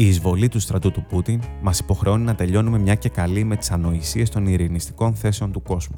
Η 0.01 0.07
εισβολή 0.07 0.47
του 0.47 0.59
στρατού 0.59 0.91
του 0.91 1.05
Πούτιν 1.09 1.41
μας 1.61 1.79
υποχρεώνει 1.79 2.23
να 2.23 2.35
τελειώνουμε 2.35 2.79
μια 2.79 2.95
και 2.95 3.09
καλή 3.09 3.43
με 3.43 3.55
τις 3.55 3.71
ανοησίες 3.71 4.29
των 4.29 4.47
ειρηνιστικών 4.47 5.15
θέσεων 5.15 5.51
του 5.51 5.61
κόσμου. 5.61 5.95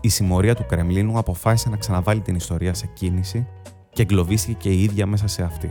Η 0.00 0.08
συμμορία 0.08 0.54
του 0.54 0.64
Κρεμλίνου 0.68 1.18
αποφάσισε 1.18 1.68
να 1.68 1.76
ξαναβάλει 1.76 2.20
την 2.20 2.34
ιστορία 2.34 2.74
σε 2.74 2.86
κίνηση 2.94 3.46
και 3.92 4.02
εγκλωβίστηκε 4.02 4.56
και 4.58 4.68
η 4.68 4.82
ίδια 4.82 5.06
μέσα 5.06 5.26
σε 5.26 5.42
αυτήν. 5.42 5.70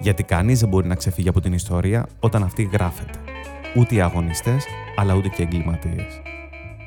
Γιατί 0.00 0.22
κανείς 0.22 0.60
δεν 0.60 0.68
μπορεί 0.68 0.86
να 0.86 0.94
ξεφύγει 0.94 1.28
από 1.28 1.40
την 1.40 1.52
ιστορία 1.52 2.06
όταν 2.20 2.42
αυτή 2.42 2.62
γράφεται. 2.72 3.18
Ούτε 3.76 3.94
οι 3.94 4.00
αγωνιστές, 4.00 4.64
αλλά 4.96 5.14
ούτε 5.14 5.28
και 5.28 5.42
οι 5.42 5.44
εγκληματίες. 5.44 6.20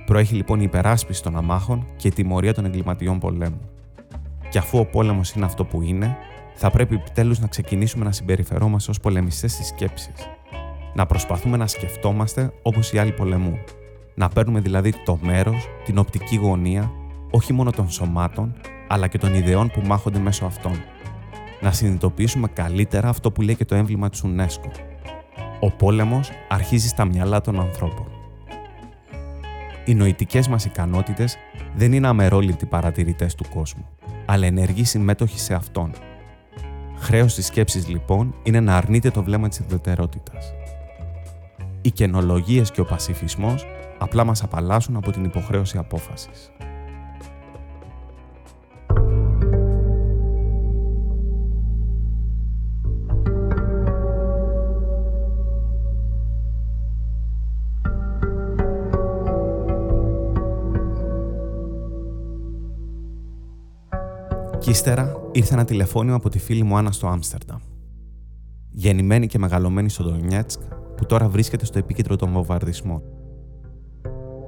Προέχει 0.05 0.35
λοιπόν 0.35 0.59
η 0.59 0.63
υπεράσπιση 0.65 1.23
των 1.23 1.37
αμάχων 1.37 1.87
και 1.95 2.07
η 2.07 2.11
τιμωρία 2.11 2.53
των 2.53 2.65
εγκληματιών 2.65 3.19
πολέμου. 3.19 3.61
Και 4.49 4.57
αφού 4.57 4.79
ο 4.79 4.85
πόλεμος 4.85 5.31
είναι 5.31 5.45
αυτό 5.45 5.65
που 5.65 5.81
είναι, 5.81 6.17
θα 6.61 6.69
πρέπει 6.69 6.95
επιτέλου 6.95 7.35
να 7.39 7.47
ξεκινήσουμε 7.47 8.05
να 8.05 8.11
συμπεριφερόμαστε 8.11 8.91
ως 8.91 8.99
πολεμιστές 8.99 9.55
της 9.55 9.67
σκέψης. 9.67 10.13
Να 10.93 11.05
προσπαθούμε 11.05 11.57
να 11.57 11.67
σκεφτόμαστε 11.67 12.51
όπως 12.61 12.93
οι 12.93 12.97
άλλοι 12.97 13.11
πολεμούν. 13.11 13.57
Να 14.15 14.29
παίρνουμε 14.29 14.59
δηλαδή 14.59 14.93
το 15.05 15.19
μέρος, 15.21 15.67
την 15.85 15.97
οπτική 15.97 16.35
γωνία, 16.35 16.91
όχι 17.31 17.53
μόνο 17.53 17.71
των 17.71 17.89
σωμάτων, 17.89 18.55
αλλά 18.87 19.07
και 19.07 19.17
των 19.17 19.33
ιδεών 19.33 19.69
που 19.69 19.81
μάχονται 19.85 20.19
μέσω 20.19 20.45
αυτών. 20.45 20.71
Να 21.61 21.71
συνειδητοποιήσουμε 21.71 22.47
καλύτερα 22.47 23.09
αυτό 23.09 23.31
που 23.31 23.41
λέει 23.41 23.55
και 23.55 23.65
το 23.65 23.75
έμβλημα 23.75 24.09
του 24.09 24.17
UNESCO. 24.17 24.71
Ο 25.59 25.71
πόλεμος 25.71 26.31
αρχίζει 26.47 26.87
στα 26.87 27.05
μυαλά 27.05 27.41
των 27.41 27.59
ανθρώπων. 27.59 28.07
Οι 29.85 29.93
νοητικές 29.93 30.47
μας 30.47 30.65
ικανότητες 30.65 31.37
δεν 31.75 31.93
είναι 31.93 32.07
αμερόληπτοι 32.07 32.65
παρατηρητές 32.65 33.35
του 33.35 33.45
κόσμου, 33.53 33.85
αλλά 34.25 34.45
ενεργοί 34.45 34.83
συμμέτοχοι 34.83 35.39
σε 35.39 35.53
αυτόν. 35.53 35.91
Χρέος 37.09 37.33
της 37.33 37.45
σκέψης 37.45 37.87
λοιπόν 37.87 38.35
είναι 38.43 38.59
να 38.59 38.77
αρνείται 38.77 39.11
το 39.11 39.23
βλέμμα 39.23 39.47
της 39.47 39.59
ιδιωτερότητας. 39.59 40.53
Οι 41.81 41.91
καινολογίες 41.91 42.71
και 42.71 42.81
ο 42.81 42.85
πασιφισμός 42.85 43.65
απλά 43.97 44.23
μας 44.23 44.43
απαλλάσσουν 44.43 44.95
από 44.95 45.11
την 45.11 45.23
υποχρέωση 45.23 45.77
απόφασης. 45.77 46.51
Κι 64.69 64.75
ύστερα 64.75 65.29
ήρθε 65.31 65.53
ένα 65.53 65.65
τηλεφώνημα 65.65 66.15
από 66.15 66.29
τη 66.29 66.39
φίλη 66.39 66.63
μου 66.63 66.77
Άννα 66.77 66.91
στο 66.91 67.07
Άμστερνταμ. 67.07 67.59
Γεννημένη 68.69 69.27
και 69.27 69.39
μεγαλωμένη 69.39 69.89
στο 69.89 70.03
Ντονιέτσκ, 70.03 70.61
που 70.95 71.05
τώρα 71.05 71.29
βρίσκεται 71.29 71.65
στο 71.65 71.77
επίκεντρο 71.77 72.15
των 72.15 72.31
βομβαρδισμών. 72.31 73.01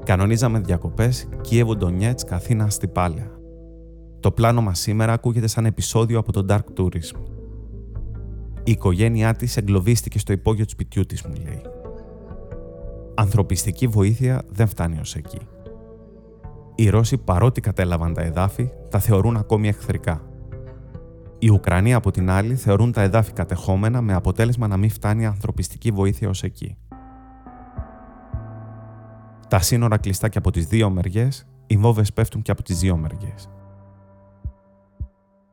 Κανονίζαμε 0.06 0.60
διακοπές 0.60 1.28
Κίεβο 1.42 1.76
Ντονιέτσκ 1.76 2.32
Αθήνα 2.32 2.64
Αστυπάλαια. 2.64 3.32
Το 4.20 4.32
πλάνο 4.32 4.62
μας 4.62 4.80
σήμερα 4.80 5.14
ακούγεται 5.14 5.48
σαν 5.48 5.66
επεισόδιο 5.66 6.20
από 6.20 6.32
το 6.32 6.46
Dark 6.50 6.80
Tourism. 6.80 7.20
Η 8.64 8.72
οικογένειά 8.72 9.34
της 9.34 9.58
εγκλωβίστηκε 9.58 10.20
στο 10.20 10.34
υπόγειο 10.34 10.66
του 10.66 10.72
σπιτιού 10.72 11.06
της, 11.06 11.22
μου 11.22 11.34
λέει. 11.44 11.62
Ανθρωπιστική 13.16 13.88
βοήθεια 13.88 14.42
δεν 14.50 14.68
φτάνει 14.68 15.00
ως 15.00 15.16
εκεί. 15.16 15.40
Οι 16.76 16.90
Ρώσοι, 16.90 17.18
παρότι 17.18 17.62
κατέλαβαν 17.62 18.14
τα 18.14 18.22
εδάφη, 18.22 18.70
τα 18.90 19.00
θεωρούν 19.00 19.38
ακόμη 19.38 19.68
εχθρικά. 19.68 20.22
Οι 21.40 21.50
Ουκρανοί, 21.50 21.94
από 21.94 22.12
την 22.12 22.30
άλλη, 22.30 22.56
θεωρούν 22.56 22.92
τα 22.92 23.02
εδάφη 23.02 23.34
κατεχόμενα 23.34 24.02
με 24.02 24.14
αποτέλεσμα 24.14 24.68
να 24.68 24.78
μην 24.78 24.90
φτάνει 24.90 25.26
ανθρωπιστική 25.26 25.92
βοήθεια 25.92 26.30
ως 26.30 26.44
εκεί. 26.44 26.78
Τα 29.48 29.60
σύνορα 29.60 29.98
κλειστά 29.98 30.30
και 30.30 30.38
από 30.38 30.52
τις 30.52 30.68
δύο 30.68 30.90
μεριές, 30.90 31.48
οι 31.68 31.78
βόβες 31.78 32.14
πέφτουν 32.14 32.42
και 32.42 32.52
από 32.52 32.64
τις 32.64 32.80
δύο 32.80 32.98
μεριές. 32.98 33.50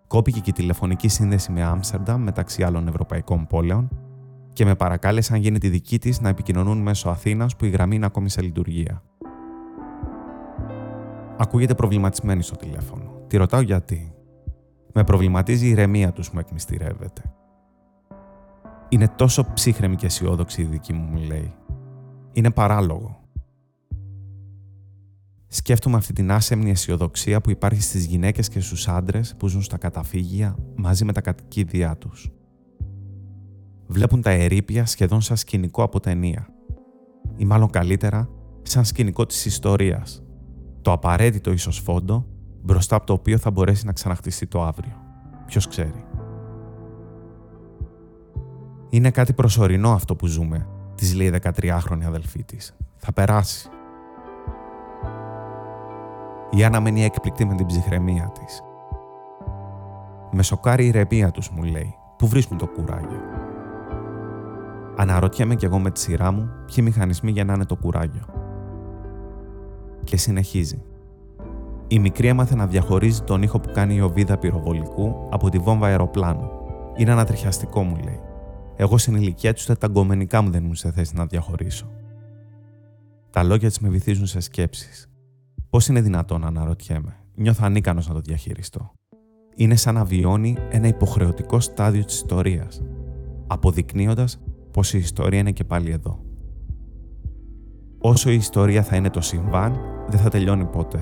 Κόπηκε 0.07 0.41
και 0.41 0.51
η 0.51 0.53
τηλεφωνική 0.53 1.09
σύνδεση 1.09 1.53
με 1.53 1.63
Άμστερνταμ 1.63 2.23
μεταξύ 2.23 2.63
άλλων 2.63 2.89
ευρωπαϊκών 2.89 3.47
πόλεων 3.47 3.89
και 4.53 4.65
με 4.65 4.75
παρακάλεσαν 4.75 5.41
γίνει 5.41 5.59
τη 5.59 5.69
δική 5.69 5.99
της 5.99 6.21
να 6.21 6.29
επικοινωνούν 6.29 6.79
μέσω 6.79 7.09
Αθήνας 7.09 7.57
που 7.57 7.65
η 7.65 7.69
γραμμή 7.69 7.97
είναι 7.97 8.07
ακόμη 8.07 8.31
σε 8.31 8.43
λειτουργία. 8.43 9.03
Ακούγεται 11.41 11.75
προβληματισμένη 11.75 12.43
στο 12.43 12.57
τηλέφωνο. 12.57 13.23
Τη 13.27 13.37
ρωτάω 13.37 13.61
γιατί. 13.61 14.13
Με 14.93 15.05
προβληματίζει 15.05 15.67
η 15.67 15.71
ηρεμία 15.71 16.13
τους 16.13 16.31
μου 16.31 16.39
εκμυστηρεύεται. 16.39 17.23
Είναι 18.89 19.09
τόσο 19.09 19.53
ψύχρεμη 19.55 19.97
και 19.97 20.07
αισιόδοξη 20.07 20.63
η 20.63 20.65
δική 20.65 20.93
μου, 20.93 21.03
μου 21.03 21.19
λέει. 21.19 21.55
Είναι 22.33 22.51
παράλογο. 22.51 23.21
Σκέφτομαι 25.49 25.97
αυτή 25.97 26.13
την 26.13 26.31
άσεμνη 26.31 26.71
αισιοδοξία 26.71 27.41
που 27.41 27.51
υπάρχει 27.51 27.83
στις 27.83 28.05
γυναίκες 28.05 28.49
και 28.49 28.61
στους 28.61 28.89
άντρες 28.89 29.35
που 29.37 29.49
ζουν 29.49 29.63
στα 29.63 29.77
καταφύγια 29.77 30.57
μαζί 30.77 31.05
με 31.05 31.13
τα 31.13 31.21
κατοικίδια 31.21 31.97
τους. 31.97 32.33
Βλέπουν 33.87 34.23
τα 34.23 34.31
ερήπια 34.31 34.87
σχεδόν 34.87 35.21
σαν 35.21 35.37
σκηνικό 35.37 35.83
από 35.83 36.01
ταινία. 36.01 36.49
Ή 37.37 37.45
μάλλον 37.45 37.71
καλύτερα, 37.71 38.29
σαν 38.63 38.85
σκηνικό 38.85 39.27
της 39.27 39.45
ιστορίας, 39.45 40.23
το 40.89 40.95
απαραίτητο 40.95 41.53
ίσω 41.53 41.71
φόντο 41.71 42.27
μπροστά 42.63 42.97
από 42.97 43.07
το 43.07 43.13
οποίο 43.13 43.39
θα 43.39 43.51
μπορέσει 43.51 43.87
να 43.87 43.93
ξαναχτιστεί 43.93 44.47
το 44.47 44.63
αύριο. 44.63 44.93
Ποιος 45.47 45.69
ξέρει. 45.69 46.05
Είναι 48.89 49.11
κάτι 49.11 49.33
προσωρινό 49.33 49.93
αυτό 49.93 50.17
που 50.17 50.27
ζούμε, 50.27 50.67
της 50.95 51.15
λέει 51.15 51.33
13χρονη 51.43 52.05
αδελφή 52.07 52.45
της. 52.45 52.77
Θα 52.97 53.13
περάσει. 53.13 53.69
Η 56.51 56.65
Άννα 56.65 56.81
μένει 56.81 57.05
έκπληκτη 57.05 57.45
με 57.45 57.55
την 57.55 57.67
ψυχραιμία 57.67 58.33
της. 58.35 58.63
Με 60.33 60.43
σοκάρει 60.43 60.85
η 60.85 60.87
ηρεμία 60.87 61.31
τους, 61.31 61.51
μου 61.51 61.63
λέει, 61.63 61.95
που 62.19 62.27
βρίσκουν 62.27 62.59
το 62.59 62.67
κουράγιο; 62.67 63.21
Αναρωτιέμαι 64.97 65.55
κι 65.55 65.65
εγώ 65.65 65.79
με 65.79 65.91
τη 65.91 66.01
σειρά 66.01 66.33
μου 66.33 66.51
ποιοι 66.67 66.85
μηχανισμοί 66.87 67.31
για 67.31 67.45
να 67.45 67.53
είναι 67.53 67.65
το 67.65 67.77
κουράγιο 67.77 68.38
και 70.09 70.17
συνεχίζει. 70.17 70.83
Η 71.89 71.99
μικρή 71.99 72.29
έμαθε 72.29 72.55
να 72.55 72.67
διαχωρίζει 72.67 73.21
τον 73.21 73.43
ήχο 73.43 73.61
που 73.61 73.71
κάνει 73.73 73.95
η 73.95 74.01
οβίδα 74.01 74.39
πυροβολικού 74.39 75.29
από 75.31 75.49
τη 75.49 75.59
βόμβα 75.59 75.87
αεροπλάνου. 75.87 76.51
Είναι 76.97 77.13
ανατριχιαστικό, 77.13 77.83
μου 77.83 77.97
λέει. 77.97 78.21
Εγώ 78.77 78.99
στην 78.99 79.15
ηλικία 79.15 79.55
τους 79.55 79.67
τα 79.67 79.89
γκομενικά 79.89 80.43
μου 80.43 80.51
δεν 80.51 80.63
ήμουν 80.63 80.75
σε 80.75 80.93
θέση 80.93 81.15
να 81.17 81.27
διαχωρίσω. 81.27 81.91
Τα 83.31 83.43
λόγια 83.43 83.69
της 83.69 83.79
με 83.79 83.89
βυθίζουν 83.89 84.27
σε 84.27 84.41
σκέψεις. 84.41 85.11
Πώς 85.71 85.89
είναι 85.89 86.01
δυνατόν 86.01 86.41
να 86.41 86.47
αναρωτιέμαι. 86.47 87.17
Νιώθω 87.35 87.65
ανίκανος 87.65 88.09
να 88.09 88.15
το 88.15 88.21
διαχειριστώ. 88.21 88.93
Είναι 89.57 89.77
σαν 89.77 89.95
να 89.95 90.05
βιώνει 90.05 90.57
ένα 90.71 90.87
υποχρεωτικό 90.87 91.61
στάδιο 91.61 92.05
της 92.05 92.15
ιστορίας, 92.15 92.83
αποδεικνύοντας 93.47 94.41
πως 94.71 94.95
η 94.95 94.99
ιστορία 94.99 95.39
είναι 95.39 95.53
και 95.53 95.65
πάλι 95.65 95.91
εδώ. 95.91 96.23
Όσο 97.99 98.31
η 98.31 98.35
ιστορία 98.35 98.83
θα 98.83 98.97
είναι 98.97 99.11
το 99.11 99.21
συμβάν, 99.21 99.97
δεν 100.09 100.21
θα 100.21 100.29
τελειώνει 100.29 100.65
ποτέ. 100.65 101.01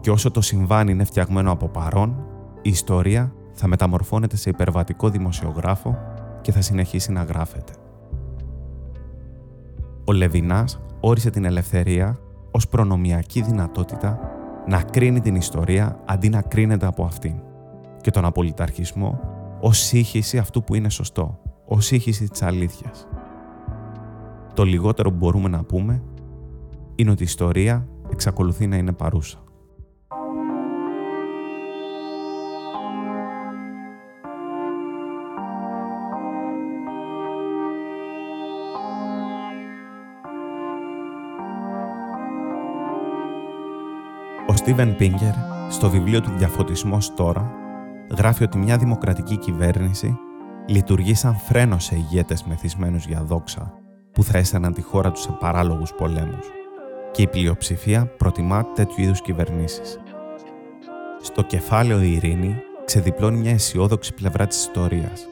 Και 0.00 0.10
όσο 0.10 0.30
το 0.30 0.40
συμβάν 0.40 0.88
είναι 0.88 1.04
φτιαγμένο 1.04 1.50
από 1.50 1.68
παρόν, 1.68 2.24
η 2.62 2.70
ιστορία 2.70 3.32
θα 3.52 3.66
μεταμορφώνεται 3.66 4.36
σε 4.36 4.50
υπερβατικό 4.50 5.08
δημοσιογράφο 5.08 5.98
και 6.40 6.52
θα 6.52 6.60
συνεχίσει 6.60 7.12
να 7.12 7.22
γράφεται. 7.22 7.72
Ο 10.04 10.12
Λεβινάς 10.12 10.80
όρισε 11.00 11.30
την 11.30 11.44
ελευθερία 11.44 12.18
ως 12.50 12.68
προνομιακή 12.68 13.42
δυνατότητα 13.42 14.18
να 14.66 14.82
κρίνει 14.82 15.20
την 15.20 15.34
ιστορία 15.34 16.00
αντί 16.06 16.28
να 16.28 16.42
κρίνεται 16.42 16.86
από 16.86 17.04
αυτήν 17.04 17.34
και 18.00 18.10
τον 18.10 18.24
απολυταρχισμό 18.24 19.20
ως 19.60 19.78
σύγχυση 19.78 20.38
αυτού 20.38 20.64
που 20.64 20.74
είναι 20.74 20.88
σωστό, 20.88 21.38
ως 21.66 21.84
σύγχυση 21.86 22.28
της 22.28 22.42
αλήθειας. 22.42 23.06
Το 24.54 24.64
λιγότερο 24.64 25.10
που 25.10 25.16
μπορούμε 25.16 25.48
να 25.48 25.64
πούμε 25.64 26.02
είναι 26.94 27.10
ότι 27.10 27.22
η 27.22 27.26
ιστορία 27.26 27.88
εξακολουθεί 28.10 28.66
να 28.66 28.76
είναι 28.76 28.92
παρούσα. 28.92 29.42
Ο 44.46 44.56
Στίβεν 44.56 44.96
Πίγκερ, 44.96 45.34
στο 45.68 45.90
βιβλίο 45.90 46.20
του 46.20 46.30
«Διαφωτισμός 46.36 47.14
τώρα», 47.14 47.52
γράφει 48.16 48.42
ότι 48.42 48.58
μια 48.58 48.78
δημοκρατική 48.78 49.36
κυβέρνηση 49.36 50.16
λειτουργεί 50.66 51.14
σαν 51.14 51.36
φρένος 51.36 51.84
σε 51.84 51.94
ηγέτες 51.94 52.44
μεθυσμένους 52.44 53.06
για 53.06 53.22
δόξα 53.22 53.72
που 54.12 54.22
θα 54.22 54.38
έσαναν 54.38 54.72
τη 54.72 54.82
χώρα 54.82 55.10
τους 55.10 55.22
σε 55.22 55.36
παράλογους 55.40 55.92
πολέμους 55.92 56.61
και 57.12 57.22
η 57.22 57.26
πλειοψηφία 57.26 58.06
προτιμά 58.16 58.66
τέτοιου 58.74 59.02
είδους 59.02 59.20
κυβερνήσεις. 59.20 60.00
Στο 61.22 61.42
κεφάλαιο 61.42 62.02
η 62.02 62.12
ειρήνη 62.12 62.56
ξεδιπλώνει 62.84 63.38
μια 63.38 63.50
αισιόδοξη 63.50 64.14
πλευρά 64.14 64.46
της 64.46 64.60
ιστορίας. 64.60 65.26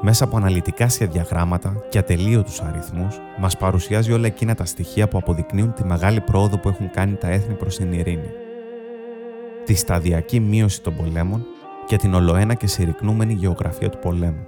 Μέσα 0.00 0.24
από 0.24 0.36
αναλυτικά 0.36 0.88
σχεδιαγράμματα 0.88 1.84
και 1.88 1.98
ατελείωτους 1.98 2.60
αριθμούς, 2.60 3.20
μας 3.38 3.56
παρουσιάζει 3.56 4.12
όλα 4.12 4.26
εκείνα 4.26 4.54
τα 4.54 4.64
στοιχεία 4.64 5.08
που 5.08 5.18
αποδεικνύουν 5.18 5.72
τη 5.72 5.84
μεγάλη 5.84 6.20
πρόοδο 6.20 6.58
που 6.58 6.68
έχουν 6.68 6.90
κάνει 6.90 7.14
τα 7.14 7.28
έθνη 7.28 7.54
προς 7.54 7.76
την 7.76 7.92
ειρήνη. 7.92 8.30
Τη 9.64 9.74
σταδιακή 9.74 10.40
μείωση 10.40 10.82
των 10.82 10.96
πολέμων 10.96 11.46
και 11.86 11.96
την 11.96 12.14
ολοένα 12.14 12.54
και 12.54 12.66
συρρυκνούμενη 12.66 13.32
γεωγραφία 13.32 13.90
του 13.90 13.98
πολέμου. 13.98 14.46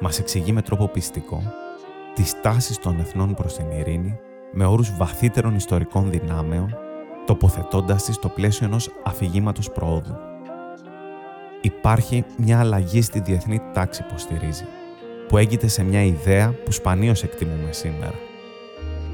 Μας 0.00 0.18
εξηγεί 0.18 0.52
με 0.52 0.62
τρόπο 0.62 0.88
πιστικό 0.88 1.42
τις 2.16 2.40
τάσεις 2.40 2.78
των 2.78 2.98
εθνών 3.00 3.34
προς 3.34 3.56
την 3.56 3.70
ειρήνη 3.70 4.18
με 4.52 4.64
όρους 4.64 4.96
βαθύτερων 4.96 5.54
ιστορικών 5.54 6.10
δυνάμεων, 6.10 6.76
τοποθετώντας 7.26 8.04
τις 8.04 8.14
στο 8.14 8.28
πλαίσιο 8.28 8.66
ενός 8.66 8.90
αφηγήματος 9.04 9.70
προόδου. 9.70 10.16
Υπάρχει 11.60 12.24
μια 12.36 12.58
αλλαγή 12.58 13.02
στη 13.02 13.20
διεθνή 13.20 13.60
τάξη 13.72 14.02
που 14.02 14.18
στηρίζει, 14.18 14.64
που 15.28 15.36
έγκυται 15.36 15.66
σε 15.66 15.84
μια 15.84 16.02
ιδέα 16.02 16.54
που 16.64 16.72
σπανίως 16.72 17.22
εκτιμούμε 17.22 17.72
σήμερα. 17.72 18.18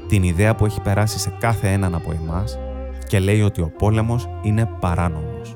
Την 0.07 0.23
ιδέα 0.23 0.55
που 0.55 0.65
έχει 0.65 0.81
περάσει 0.81 1.19
σε 1.19 1.33
κάθε 1.39 1.71
έναν 1.71 1.95
από 1.95 2.11
εμάς 2.11 2.59
και 3.07 3.19
λέει 3.19 3.41
ότι 3.41 3.61
ο 3.61 3.71
πόλεμος 3.77 4.29
είναι 4.41 4.69
παράνομος. 4.79 5.53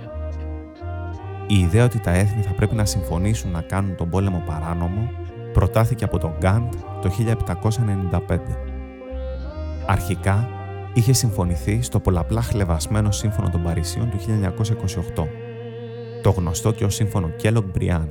Η 1.47 1.59
ιδέα 1.59 1.83
ότι 1.85 1.99
τα 1.99 2.11
έθνη 2.11 2.41
θα 2.41 2.51
πρέπει 2.51 2.75
να 2.75 2.85
συμφωνήσουν 2.85 3.51
να 3.51 3.61
κάνουν 3.61 3.95
τον 3.95 4.09
πόλεμο 4.09 4.43
παράνομο 4.45 5.09
προτάθηκε 5.57 6.03
από 6.03 6.17
τον 6.17 6.33
Γκάντ 6.37 6.73
το 7.01 7.11
1795. 8.27 8.37
Αρχικά 9.87 10.49
είχε 10.93 11.13
συμφωνηθεί 11.13 11.81
στο 11.81 11.99
πολλαπλά 11.99 12.41
χλεβασμένο 12.41 13.11
Σύμφωνο 13.11 13.49
των 13.49 13.63
Παρισίων 13.63 14.09
του 14.09 14.17
1928, 15.17 15.27
το 16.21 16.29
γνωστό 16.29 16.71
και 16.71 16.83
ως 16.83 16.95
Σύμφωνο 16.95 17.29
Κέλογκ 17.29 17.63
Μπριάν, 17.73 18.09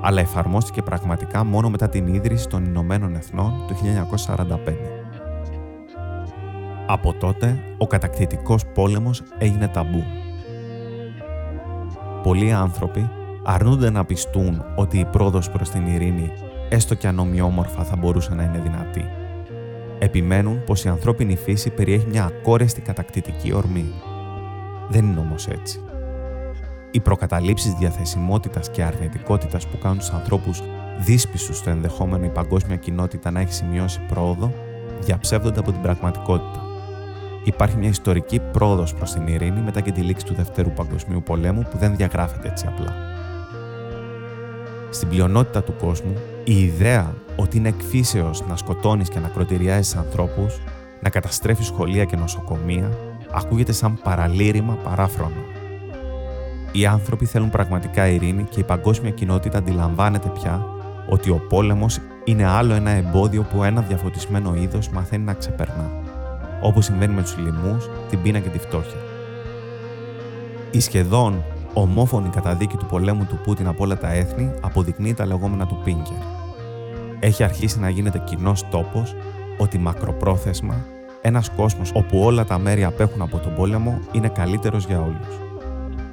αλλά 0.00 0.20
εφαρμόστηκε 0.20 0.82
πραγματικά 0.82 1.44
μόνο 1.44 1.70
μετά 1.70 1.88
την 1.88 2.06
ίδρυση 2.06 2.48
των 2.48 2.64
Ηνωμένων 2.64 3.14
Εθνών 3.14 3.52
το 3.68 3.74
1945. 4.26 4.56
Από 6.86 7.12
τότε, 7.12 7.58
ο 7.78 7.86
κατακτητικός 7.86 8.66
πόλεμος 8.66 9.22
έγινε 9.38 9.68
ταμπού. 9.68 10.02
Πολλοί 12.22 12.52
άνθρωποι 12.52 13.10
αρνούνται 13.44 13.90
να 13.90 14.04
πιστούν 14.04 14.64
ότι 14.76 14.98
η 14.98 15.04
πρόοδος 15.04 15.50
προς 15.50 15.70
την 15.70 15.86
ειρήνη 15.86 16.32
έστω 16.68 16.94
και 16.94 17.06
αν 17.06 17.18
ομοιόμορφα 17.18 17.84
θα 17.84 17.96
μπορούσε 17.96 18.34
να 18.34 18.42
είναι 18.42 18.60
δυνατή. 18.62 19.04
Επιμένουν 19.98 20.64
πως 20.64 20.84
η 20.84 20.88
ανθρώπινη 20.88 21.36
φύση 21.36 21.70
περιέχει 21.70 22.06
μια 22.06 22.24
ακόρεστη 22.24 22.80
κατακτητική 22.80 23.52
ορμή. 23.52 23.92
Δεν 24.88 25.06
είναι 25.06 25.20
όμως 25.20 25.48
έτσι. 25.48 25.80
Οι 26.90 27.00
προκαταλήψεις 27.00 27.72
διαθεσιμότητας 27.72 28.70
και 28.70 28.82
αρνητικότητας 28.82 29.66
που 29.66 29.78
κάνουν 29.78 29.98
τους 29.98 30.10
ανθρώπους 30.10 30.62
δύσπιστους 30.98 31.56
στο 31.56 31.70
ενδεχόμενο 31.70 32.24
η 32.24 32.28
παγκόσμια 32.28 32.76
κοινότητα 32.76 33.30
να 33.30 33.40
έχει 33.40 33.52
σημειώσει 33.52 34.00
πρόοδο, 34.08 34.52
διαψεύδονται 35.00 35.60
από 35.60 35.72
την 35.72 35.80
πραγματικότητα. 35.80 36.60
Υπάρχει 37.44 37.76
μια 37.76 37.88
ιστορική 37.88 38.40
πρόοδος 38.52 38.94
προς 38.94 39.12
την 39.12 39.26
ειρήνη 39.26 39.60
μετά 39.60 39.80
και 39.80 39.92
τη 39.92 40.00
λήξη 40.00 40.26
του 40.26 40.34
Δευτέρου 40.34 40.70
Παγκοσμίου 40.70 41.22
Πολέμου 41.22 41.66
που 41.70 41.78
δεν 41.78 41.96
διαγράφεται 41.96 42.48
έτσι 42.48 42.66
απλά. 42.68 42.94
Στην 44.90 45.08
πλειονότητα 45.08 45.62
του 45.62 45.74
κόσμου, 45.78 46.16
η 46.48 46.62
ιδέα 46.62 47.14
ότι 47.36 47.56
είναι 47.56 47.68
εκφύσεως 47.68 48.46
να 48.48 48.56
σκοτώνεις 48.56 49.08
και 49.08 49.18
να 49.18 49.28
κροτηριάζεις 49.28 49.96
ανθρώπους, 49.96 50.60
να 51.00 51.10
καταστρέφεις 51.10 51.66
σχολεία 51.66 52.04
και 52.04 52.16
νοσοκομεία, 52.16 52.90
ακούγεται 53.32 53.72
σαν 53.72 53.98
παραλήρημα 54.02 54.74
παράφρονο. 54.74 55.44
Οι 56.72 56.86
άνθρωποι 56.86 57.24
θέλουν 57.24 57.50
πραγματικά 57.50 58.08
ειρήνη 58.08 58.42
και 58.42 58.60
η 58.60 58.64
παγκόσμια 58.64 59.10
κοινότητα 59.10 59.58
αντιλαμβάνεται 59.58 60.28
πια 60.28 60.66
ότι 61.08 61.30
ο 61.30 61.42
πόλεμος 61.48 62.00
είναι 62.24 62.46
άλλο 62.46 62.74
ένα 62.74 62.90
εμπόδιο 62.90 63.42
που 63.42 63.62
ένα 63.62 63.80
διαφωτισμένο 63.80 64.54
είδος 64.54 64.88
μαθαίνει 64.88 65.24
να 65.24 65.34
ξεπερνά, 65.34 65.90
όπως 66.62 66.84
συμβαίνει 66.84 67.14
με 67.14 67.22
τους 67.22 67.36
λοιμούς, 67.36 67.88
την 68.10 68.22
πείνα 68.22 68.38
και 68.38 68.48
τη 68.48 68.58
φτώχεια. 68.58 69.00
Η 70.70 70.80
σχεδόν 70.80 71.44
ομόφωνη 71.78 72.28
καταδίκη 72.28 72.76
του 72.76 72.86
πολέμου 72.86 73.24
του 73.24 73.38
Πούτιν 73.44 73.66
από 73.66 73.84
όλα 73.84 73.98
τα 73.98 74.12
έθνη 74.12 74.50
αποδεικνύει 74.60 75.14
τα 75.14 75.26
λεγόμενα 75.26 75.66
του 75.66 75.80
Πίνκερ. 75.84 76.16
Έχει 77.20 77.42
αρχίσει 77.42 77.78
να 77.78 77.88
γίνεται 77.88 78.22
κοινός 78.26 78.68
τόπος 78.68 79.14
ότι 79.58 79.78
μακροπρόθεσμα 79.78 80.84
ένας 81.22 81.50
κόσμος 81.50 81.90
όπου 81.94 82.18
όλα 82.18 82.44
τα 82.44 82.58
μέρη 82.58 82.84
απέχουν 82.84 83.22
από 83.22 83.38
τον 83.38 83.54
πόλεμο 83.54 83.98
είναι 84.12 84.28
καλύτερος 84.28 84.86
για 84.86 85.00
όλους. 85.00 85.26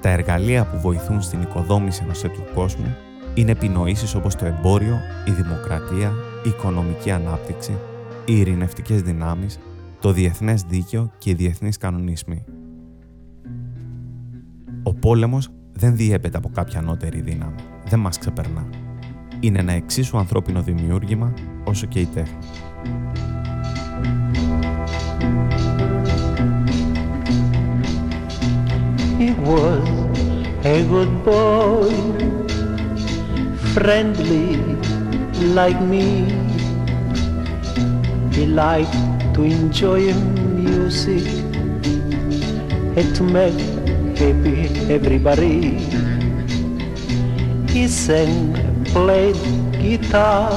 Τα 0.01 0.09
εργαλεία 0.09 0.65
που 0.65 0.79
βοηθούν 0.79 1.21
στην 1.21 1.41
οικοδόμηση 1.41 2.01
ενός 2.03 2.21
τέτοιου 2.21 2.43
κόσμου 2.53 2.95
είναι 3.33 3.51
επινοήσεις 3.51 4.15
όπως 4.15 4.35
το 4.35 4.45
εμπόριο, 4.45 4.99
η 5.27 5.31
δημοκρατία, 5.31 6.11
η 6.45 6.49
οικονομική 6.49 7.11
ανάπτυξη, 7.11 7.77
οι 8.25 8.39
ειρηνευτικές 8.39 9.01
δυνάμεις, 9.01 9.59
το 9.99 10.11
διεθνές 10.11 10.61
δίκαιο 10.61 11.11
και 11.17 11.29
οι 11.29 11.33
διεθνείς 11.33 11.77
κανονισμοί. 11.77 12.43
Ο 14.83 14.93
πόλεμος 14.93 15.49
δεν 15.73 15.95
διέπεται 15.95 16.37
από 16.37 16.49
κάποια 16.53 16.79
ανώτερη 16.79 17.21
δύναμη. 17.21 17.55
Δεν 17.87 17.99
μας 17.99 18.17
ξεπερνά. 18.17 18.65
Είναι 19.39 19.59
ένα 19.59 19.71
εξίσου 19.71 20.17
ανθρώπινο 20.17 20.61
δημιούργημα 20.61 21.33
όσο 21.63 21.85
και 21.85 21.99
η 21.99 22.05
τέχνη. 22.05 22.37
He 29.19 29.31
was 29.49 29.87
a 30.75 30.77
good 30.93 31.13
boy, 31.23 31.93
friendly 33.73 34.47
like 35.59 35.79
me. 35.93 36.07
He 38.35 38.45
liked 38.47 38.97
to 39.35 39.41
enjoy 39.43 40.01
music 40.61 41.25
and 42.99 43.07
to 43.17 43.23
make 43.23 43.72
happy 44.17 44.67
everybody. 44.93 45.77
He 47.73 47.87
sang, 47.87 48.53
played 48.85 49.35
guitar 49.71 50.51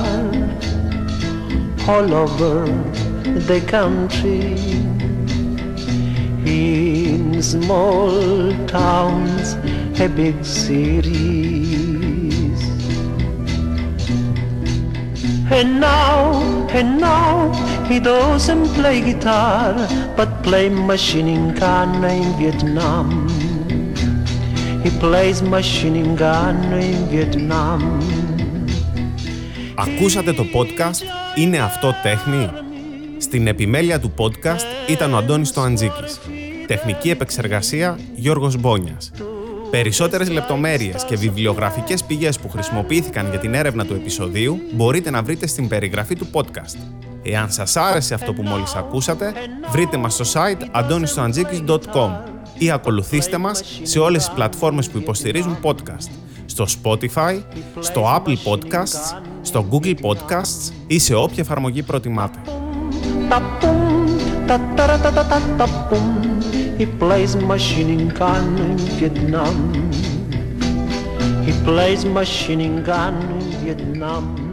all 1.88 2.12
over 2.14 2.66
the 3.48 3.60
country. 3.66 4.52
In 6.44 7.42
small 7.42 8.10
towns, 8.66 9.54
a 10.00 10.08
big 10.08 10.44
cities. 10.44 11.96
And 15.50 15.80
now, 15.80 16.68
and 16.70 17.00
now, 17.00 17.52
he 17.88 18.00
doesn't 18.00 18.66
play 18.74 19.00
guitar, 19.00 19.74
but 20.16 20.42
play 20.42 20.68
machine 20.68 21.54
gun 21.54 22.04
in 22.04 22.36
Vietnam. 22.38 23.25
He 24.86 24.92
plays 25.00 25.38
machine 25.42 26.14
gun 26.16 26.56
in 26.88 27.00
Vietnam. 27.12 28.02
Ακούσατε 29.74 30.32
το 30.32 30.42
podcast 30.54 31.02
«Είναι 31.34 31.58
αυτό 31.58 31.94
τέχνη» 32.02 32.50
Στην 33.18 33.46
επιμέλεια 33.46 34.00
του 34.00 34.14
podcast 34.16 34.90
ήταν 34.90 35.14
ο 35.14 35.16
Αντώνης 35.16 35.52
Τοαντζίκης. 35.52 36.20
Τεχνική 36.66 37.10
επεξεργασία 37.10 37.98
Γιώργος 38.14 38.56
Μπόνιας. 38.56 39.10
Περισσότερες 39.70 40.30
λεπτομέρειες 40.30 41.04
και 41.04 41.16
βιβλιογραφικές 41.16 42.04
πηγές 42.04 42.38
που 42.38 42.48
χρησιμοποιήθηκαν 42.48 43.30
για 43.30 43.38
την 43.38 43.54
έρευνα 43.54 43.84
του 43.84 43.94
επεισοδίου 43.94 44.60
μπορείτε 44.72 45.10
να 45.10 45.22
βρείτε 45.22 45.46
στην 45.46 45.68
περιγραφή 45.68 46.16
του 46.16 46.26
podcast. 46.32 46.78
Εάν 47.22 47.50
σας 47.50 47.76
άρεσε 47.76 48.14
αυτό 48.14 48.32
που 48.32 48.42
μόλις 48.42 48.74
ακούσατε, 48.74 49.32
βρείτε 49.70 49.96
μας 49.96 50.14
στο 50.14 50.24
site 50.24 50.80
antonistoantζίκης.com 50.80 52.35
ή 52.58 52.70
ακολουθήστε 52.70 53.38
μας 53.38 53.62
σε 53.82 53.98
όλες 53.98 54.24
τις 54.24 54.34
πλατφόρμες 54.34 54.90
που 54.90 54.98
υποστηρίζουν 54.98 55.56
podcast, 55.62 56.10
στο 56.46 56.66
Spotify, 56.82 57.42
στο 57.78 58.04
Apple 58.16 58.36
Podcasts, 58.44 59.20
στο 59.42 59.66
Google 59.70 59.94
Podcasts 59.94 60.72
ή 60.86 60.98
σε 60.98 61.14
όποια 61.14 61.42
εφαρμογή 61.42 61.82
προτιμάτε. 61.82 62.38
He 66.78 66.86
plays 67.00 67.34
machine 67.36 68.08
gun 68.18 68.46
in 68.66 68.76
Vietnam. 68.98 69.54
He 71.46 71.52
plays 71.64 72.04
machine 72.04 72.82
gun 72.88 73.14
in 73.38 73.46
Vietnam. 73.64 74.45